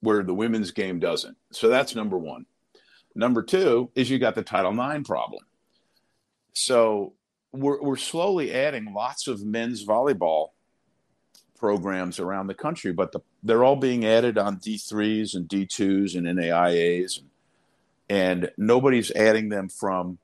where 0.00 0.22
the 0.22 0.34
women's 0.34 0.70
game 0.70 0.98
doesn't. 0.98 1.36
So 1.52 1.68
that's 1.68 1.94
number 1.94 2.18
one. 2.18 2.46
Number 3.14 3.42
two 3.42 3.90
is 3.94 4.10
you 4.10 4.18
got 4.18 4.34
the 4.34 4.42
Title 4.42 4.72
IX 4.72 5.06
problem. 5.06 5.42
So 6.52 7.14
we're, 7.52 7.80
we're 7.82 7.96
slowly 7.96 8.52
adding 8.52 8.92
lots 8.92 9.26
of 9.26 9.44
men's 9.44 9.84
volleyball 9.84 10.48
programs 11.58 12.20
around 12.20 12.46
the 12.46 12.54
country, 12.54 12.92
but 12.92 13.10
the, 13.12 13.20
they're 13.42 13.64
all 13.64 13.76
being 13.76 14.04
added 14.04 14.38
on 14.38 14.58
D3s 14.58 15.34
and 15.34 15.48
D2s 15.48 16.16
and 16.16 16.26
NAIAs, 16.26 17.18
and, 17.18 17.30
and 18.08 18.50
nobody's 18.56 19.10
adding 19.12 19.48
them 19.48 19.68
from 19.68 20.18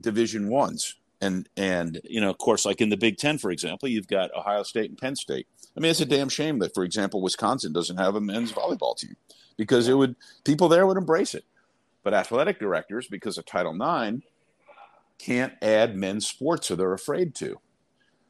division 0.00 0.48
ones. 0.48 0.96
And 1.20 1.48
and 1.56 2.00
you 2.04 2.20
know 2.20 2.28
of 2.28 2.38
course 2.38 2.66
like 2.66 2.80
in 2.80 2.90
the 2.90 2.96
big 2.96 3.16
ten 3.16 3.38
for 3.38 3.50
example 3.50 3.88
you've 3.88 4.08
got 4.08 4.34
ohio 4.34 4.62
state 4.62 4.90
and 4.90 4.98
penn 4.98 5.16
state. 5.16 5.46
I 5.76 5.80
mean 5.80 5.90
it's 5.90 6.00
a 6.00 6.06
damn 6.06 6.28
shame 6.28 6.58
that 6.58 6.74
for 6.74 6.84
example 6.84 7.22
wisconsin 7.22 7.72
doesn't 7.72 7.96
have 7.96 8.14
a 8.14 8.20
men's 8.20 8.52
volleyball 8.52 8.96
team 8.96 9.16
because 9.56 9.88
it 9.88 9.94
would 9.94 10.16
people 10.44 10.68
there 10.68 10.86
would 10.86 10.98
embrace 10.98 11.34
it. 11.34 11.44
But 12.02 12.14
athletic 12.14 12.58
directors 12.58 13.08
because 13.08 13.38
of 13.38 13.46
title 13.46 13.74
ix 13.74 14.22
can't 15.18 15.54
add 15.62 15.96
men's 15.96 16.26
sports 16.26 16.70
or 16.70 16.76
they're 16.76 16.92
afraid 16.92 17.34
to 17.36 17.58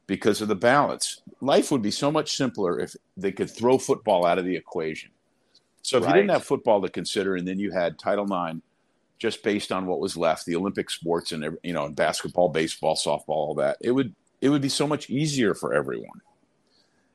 because 0.06 0.40
of 0.40 0.48
the 0.48 0.54
balance. 0.54 1.22
Life 1.40 1.70
would 1.70 1.82
be 1.82 1.90
so 1.90 2.12
much 2.12 2.36
simpler 2.36 2.78
if 2.78 2.94
they 3.16 3.32
could 3.32 3.50
throw 3.50 3.78
football 3.78 4.26
out 4.26 4.38
of 4.38 4.44
the 4.44 4.54
equation. 4.54 5.10
So 5.82 5.98
if 5.98 6.04
right. 6.04 6.10
you 6.10 6.22
didn't 6.22 6.32
have 6.32 6.44
football 6.44 6.80
to 6.82 6.88
consider 6.88 7.36
and 7.36 7.46
then 7.46 7.58
you 7.58 7.70
had 7.70 7.98
title 7.98 8.24
ix 8.24 8.60
just 9.24 9.42
based 9.42 9.72
on 9.72 9.86
what 9.86 10.00
was 10.00 10.18
left, 10.18 10.44
the 10.44 10.54
Olympic 10.54 10.90
sports 10.90 11.32
and 11.32 11.56
you 11.62 11.72
know, 11.72 11.86
and 11.86 11.96
basketball, 11.96 12.50
baseball, 12.50 12.94
softball, 12.94 13.28
all 13.28 13.54
that, 13.54 13.78
it 13.80 13.90
would 13.90 14.14
it 14.42 14.50
would 14.50 14.60
be 14.60 14.68
so 14.68 14.86
much 14.86 15.08
easier 15.08 15.54
for 15.54 15.72
everyone. 15.72 16.20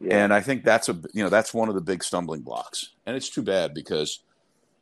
Yeah. 0.01 0.23
And 0.23 0.33
I 0.33 0.41
think 0.41 0.63
that's 0.63 0.89
a 0.89 0.93
you 1.13 1.23
know 1.23 1.29
that's 1.29 1.53
one 1.53 1.69
of 1.69 1.75
the 1.75 1.81
big 1.81 2.03
stumbling 2.03 2.41
blocks, 2.41 2.93
and 3.05 3.15
it's 3.15 3.29
too 3.29 3.43
bad 3.43 3.75
because 3.75 4.21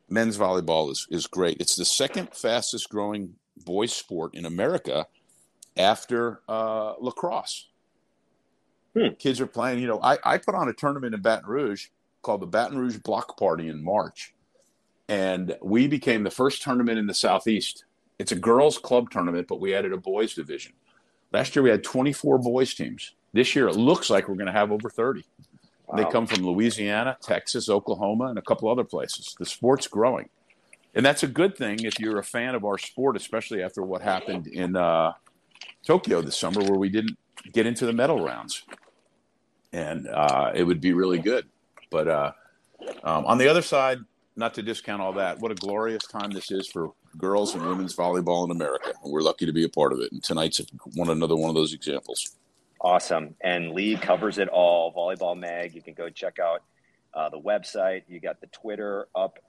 men's 0.08 0.38
volleyball 0.38 0.90
is 0.90 1.06
is 1.10 1.26
great. 1.26 1.58
It's 1.60 1.76
the 1.76 1.84
second 1.84 2.34
fastest 2.34 2.88
growing 2.88 3.34
boys 3.62 3.92
sport 3.92 4.34
in 4.34 4.46
America 4.46 5.06
after 5.76 6.40
uh, 6.48 6.94
lacrosse. 6.98 7.68
Hmm. 8.96 9.08
Kids 9.18 9.38
are 9.38 9.46
playing. 9.46 9.80
You 9.80 9.88
know, 9.88 10.00
I, 10.02 10.16
I 10.24 10.38
put 10.38 10.54
on 10.54 10.70
a 10.70 10.72
tournament 10.72 11.14
in 11.14 11.20
Baton 11.20 11.46
Rouge 11.46 11.88
called 12.22 12.40
the 12.40 12.46
Baton 12.46 12.78
Rouge 12.78 12.96
Block 12.96 13.38
Party 13.38 13.68
in 13.68 13.84
March 13.84 14.32
and 15.08 15.56
we 15.62 15.88
became 15.88 16.22
the 16.22 16.30
first 16.30 16.62
tournament 16.62 16.98
in 16.98 17.06
the 17.06 17.14
southeast. 17.14 17.84
It's 18.18 18.32
a 18.32 18.36
girls' 18.36 18.78
club 18.78 19.10
tournament, 19.10 19.48
but 19.48 19.60
we 19.60 19.74
added 19.74 19.92
a 19.92 19.96
boys' 19.96 20.34
division. 20.34 20.72
Last 21.32 21.54
year 21.54 21.62
we 21.62 21.70
had 21.70 21.84
24 21.84 22.38
boys 22.38 22.74
teams. 22.74 23.12
This 23.32 23.54
year 23.54 23.68
it 23.68 23.76
looks 23.76 24.10
like 24.10 24.28
we're 24.28 24.34
going 24.34 24.46
to 24.46 24.52
have 24.52 24.72
over 24.72 24.90
30. 24.90 25.24
Wow. 25.86 25.96
They 25.96 26.10
come 26.10 26.26
from 26.26 26.44
Louisiana, 26.44 27.16
Texas, 27.22 27.68
Oklahoma, 27.68 28.26
and 28.26 28.38
a 28.38 28.42
couple 28.42 28.68
other 28.68 28.84
places. 28.84 29.34
The 29.38 29.46
sport's 29.46 29.86
growing, 29.86 30.28
and 30.94 31.04
that's 31.04 31.22
a 31.22 31.26
good 31.26 31.56
thing 31.56 31.84
if 31.84 31.98
you're 31.98 32.18
a 32.18 32.24
fan 32.24 32.54
of 32.54 32.64
our 32.64 32.76
sport, 32.76 33.16
especially 33.16 33.62
after 33.62 33.82
what 33.82 34.02
happened 34.02 34.46
in 34.48 34.76
uh, 34.76 35.12
Tokyo 35.84 36.20
this 36.20 36.36
summer, 36.36 36.60
where 36.62 36.78
we 36.78 36.88
didn't 36.90 37.16
get 37.52 37.66
into 37.66 37.86
the 37.86 37.92
medal 37.92 38.22
rounds. 38.22 38.64
And 39.72 40.08
uh, 40.08 40.52
it 40.54 40.64
would 40.64 40.80
be 40.80 40.92
really 40.92 41.18
good. 41.18 41.46
But 41.90 42.08
uh, 42.08 42.32
um, 43.02 43.26
on 43.26 43.38
the 43.38 43.48
other 43.48 43.62
side, 43.62 43.98
not 44.38 44.54
to 44.54 44.62
discount 44.62 45.02
all 45.02 45.12
that, 45.14 45.40
what 45.40 45.50
a 45.50 45.54
glorious 45.56 46.06
time 46.06 46.30
this 46.30 46.52
is 46.52 46.68
for 46.68 46.92
girls 47.18 47.54
and 47.54 47.66
women's 47.66 47.94
volleyball 47.94 48.44
in 48.44 48.52
America. 48.52 48.92
We're 49.04 49.20
lucky 49.20 49.46
to 49.46 49.52
be 49.52 49.64
a 49.64 49.68
part 49.68 49.92
of 49.92 49.98
it. 49.98 50.12
And 50.12 50.22
tonight's 50.22 50.60
one 50.94 51.10
another 51.10 51.34
one 51.34 51.48
of 51.48 51.56
those 51.56 51.74
examples. 51.74 52.36
Awesome. 52.80 53.34
And 53.40 53.72
Lee 53.72 53.96
covers 53.96 54.38
it 54.38 54.48
all. 54.48 54.94
Volleyball 54.94 55.36
Mag. 55.36 55.74
You 55.74 55.82
can 55.82 55.94
go 55.94 56.08
check 56.08 56.38
out 56.38 56.62
uh, 57.12 57.28
the 57.28 57.40
website. 57.40 58.02
You 58.06 58.20
got 58.20 58.40
the 58.40 58.46
Twitter 58.46 59.08
up 59.12 59.40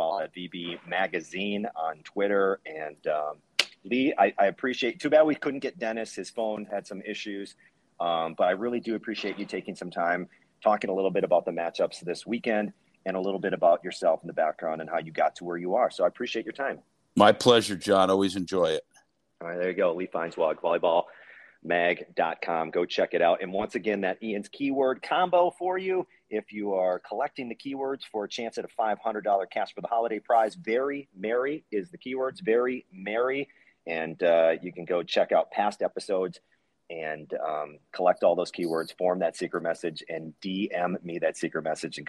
at 0.00 0.32
VB 0.32 0.78
Magazine 0.86 1.66
on 1.74 1.98
Twitter. 2.04 2.60
And 2.64 3.04
um, 3.08 3.38
Lee, 3.82 4.14
I, 4.16 4.32
I, 4.38 4.46
appreciate. 4.46 5.00
Too 5.00 5.10
bad 5.10 5.22
we 5.22 5.34
couldn't 5.34 5.60
get 5.60 5.80
Dennis. 5.80 6.14
His 6.14 6.30
phone 6.30 6.64
had 6.70 6.86
some 6.86 7.02
issues, 7.02 7.56
um, 7.98 8.34
but 8.38 8.44
I 8.44 8.50
really 8.52 8.78
do 8.78 8.94
appreciate 8.94 9.36
you 9.36 9.46
taking 9.46 9.74
some 9.74 9.90
time 9.90 10.28
talking 10.62 10.90
a 10.90 10.94
little 10.94 11.10
bit 11.10 11.24
about 11.24 11.44
the 11.44 11.50
matchups 11.50 12.00
this 12.00 12.24
weekend 12.24 12.72
and 13.06 13.16
a 13.16 13.20
little 13.20 13.40
bit 13.40 13.54
about 13.54 13.82
yourself 13.82 14.20
in 14.22 14.26
the 14.26 14.34
background 14.34 14.82
and 14.82 14.90
how 14.90 14.98
you 14.98 15.12
got 15.12 15.36
to 15.36 15.44
where 15.44 15.56
you 15.56 15.76
are. 15.76 15.90
So 15.90 16.04
I 16.04 16.08
appreciate 16.08 16.44
your 16.44 16.52
time. 16.52 16.80
My 17.14 17.32
pleasure, 17.32 17.76
John. 17.76 18.10
Always 18.10 18.36
enjoy 18.36 18.66
it. 18.66 18.82
All 19.40 19.48
right, 19.48 19.58
there 19.58 19.70
you 19.70 19.76
go. 19.76 19.94
Lee 19.94 20.08
Feinswog, 20.08 20.56
volleyballmag.com. 21.64 22.70
Go 22.70 22.84
check 22.84 23.14
it 23.14 23.22
out. 23.22 23.42
And 23.42 23.52
once 23.52 23.76
again, 23.76 24.00
that 24.02 24.22
Ian's 24.22 24.48
keyword 24.48 25.02
combo 25.02 25.54
for 25.56 25.78
you. 25.78 26.06
If 26.28 26.52
you 26.52 26.74
are 26.74 26.98
collecting 26.98 27.48
the 27.48 27.54
keywords 27.54 28.00
for 28.10 28.24
a 28.24 28.28
chance 28.28 28.58
at 28.58 28.64
a 28.64 28.68
$500 28.68 29.50
cash 29.50 29.72
for 29.72 29.80
the 29.80 29.86
holiday 29.86 30.18
prize, 30.18 30.56
very 30.56 31.08
merry 31.16 31.64
is 31.70 31.90
the 31.90 31.98
keywords, 31.98 32.42
very 32.42 32.84
merry. 32.92 33.48
And 33.86 34.20
uh, 34.20 34.54
you 34.60 34.72
can 34.72 34.84
go 34.84 35.04
check 35.04 35.30
out 35.30 35.52
past 35.52 35.80
episodes 35.80 36.40
and 36.90 37.32
um, 37.34 37.78
collect 37.92 38.24
all 38.24 38.34
those 38.34 38.50
keywords, 38.50 38.96
form 38.98 39.20
that 39.20 39.36
secret 39.36 39.62
message, 39.62 40.02
and 40.08 40.34
DM 40.42 41.02
me 41.04 41.20
that 41.20 41.36
secret 41.36 41.62
message. 41.62 41.98
And 41.98 42.08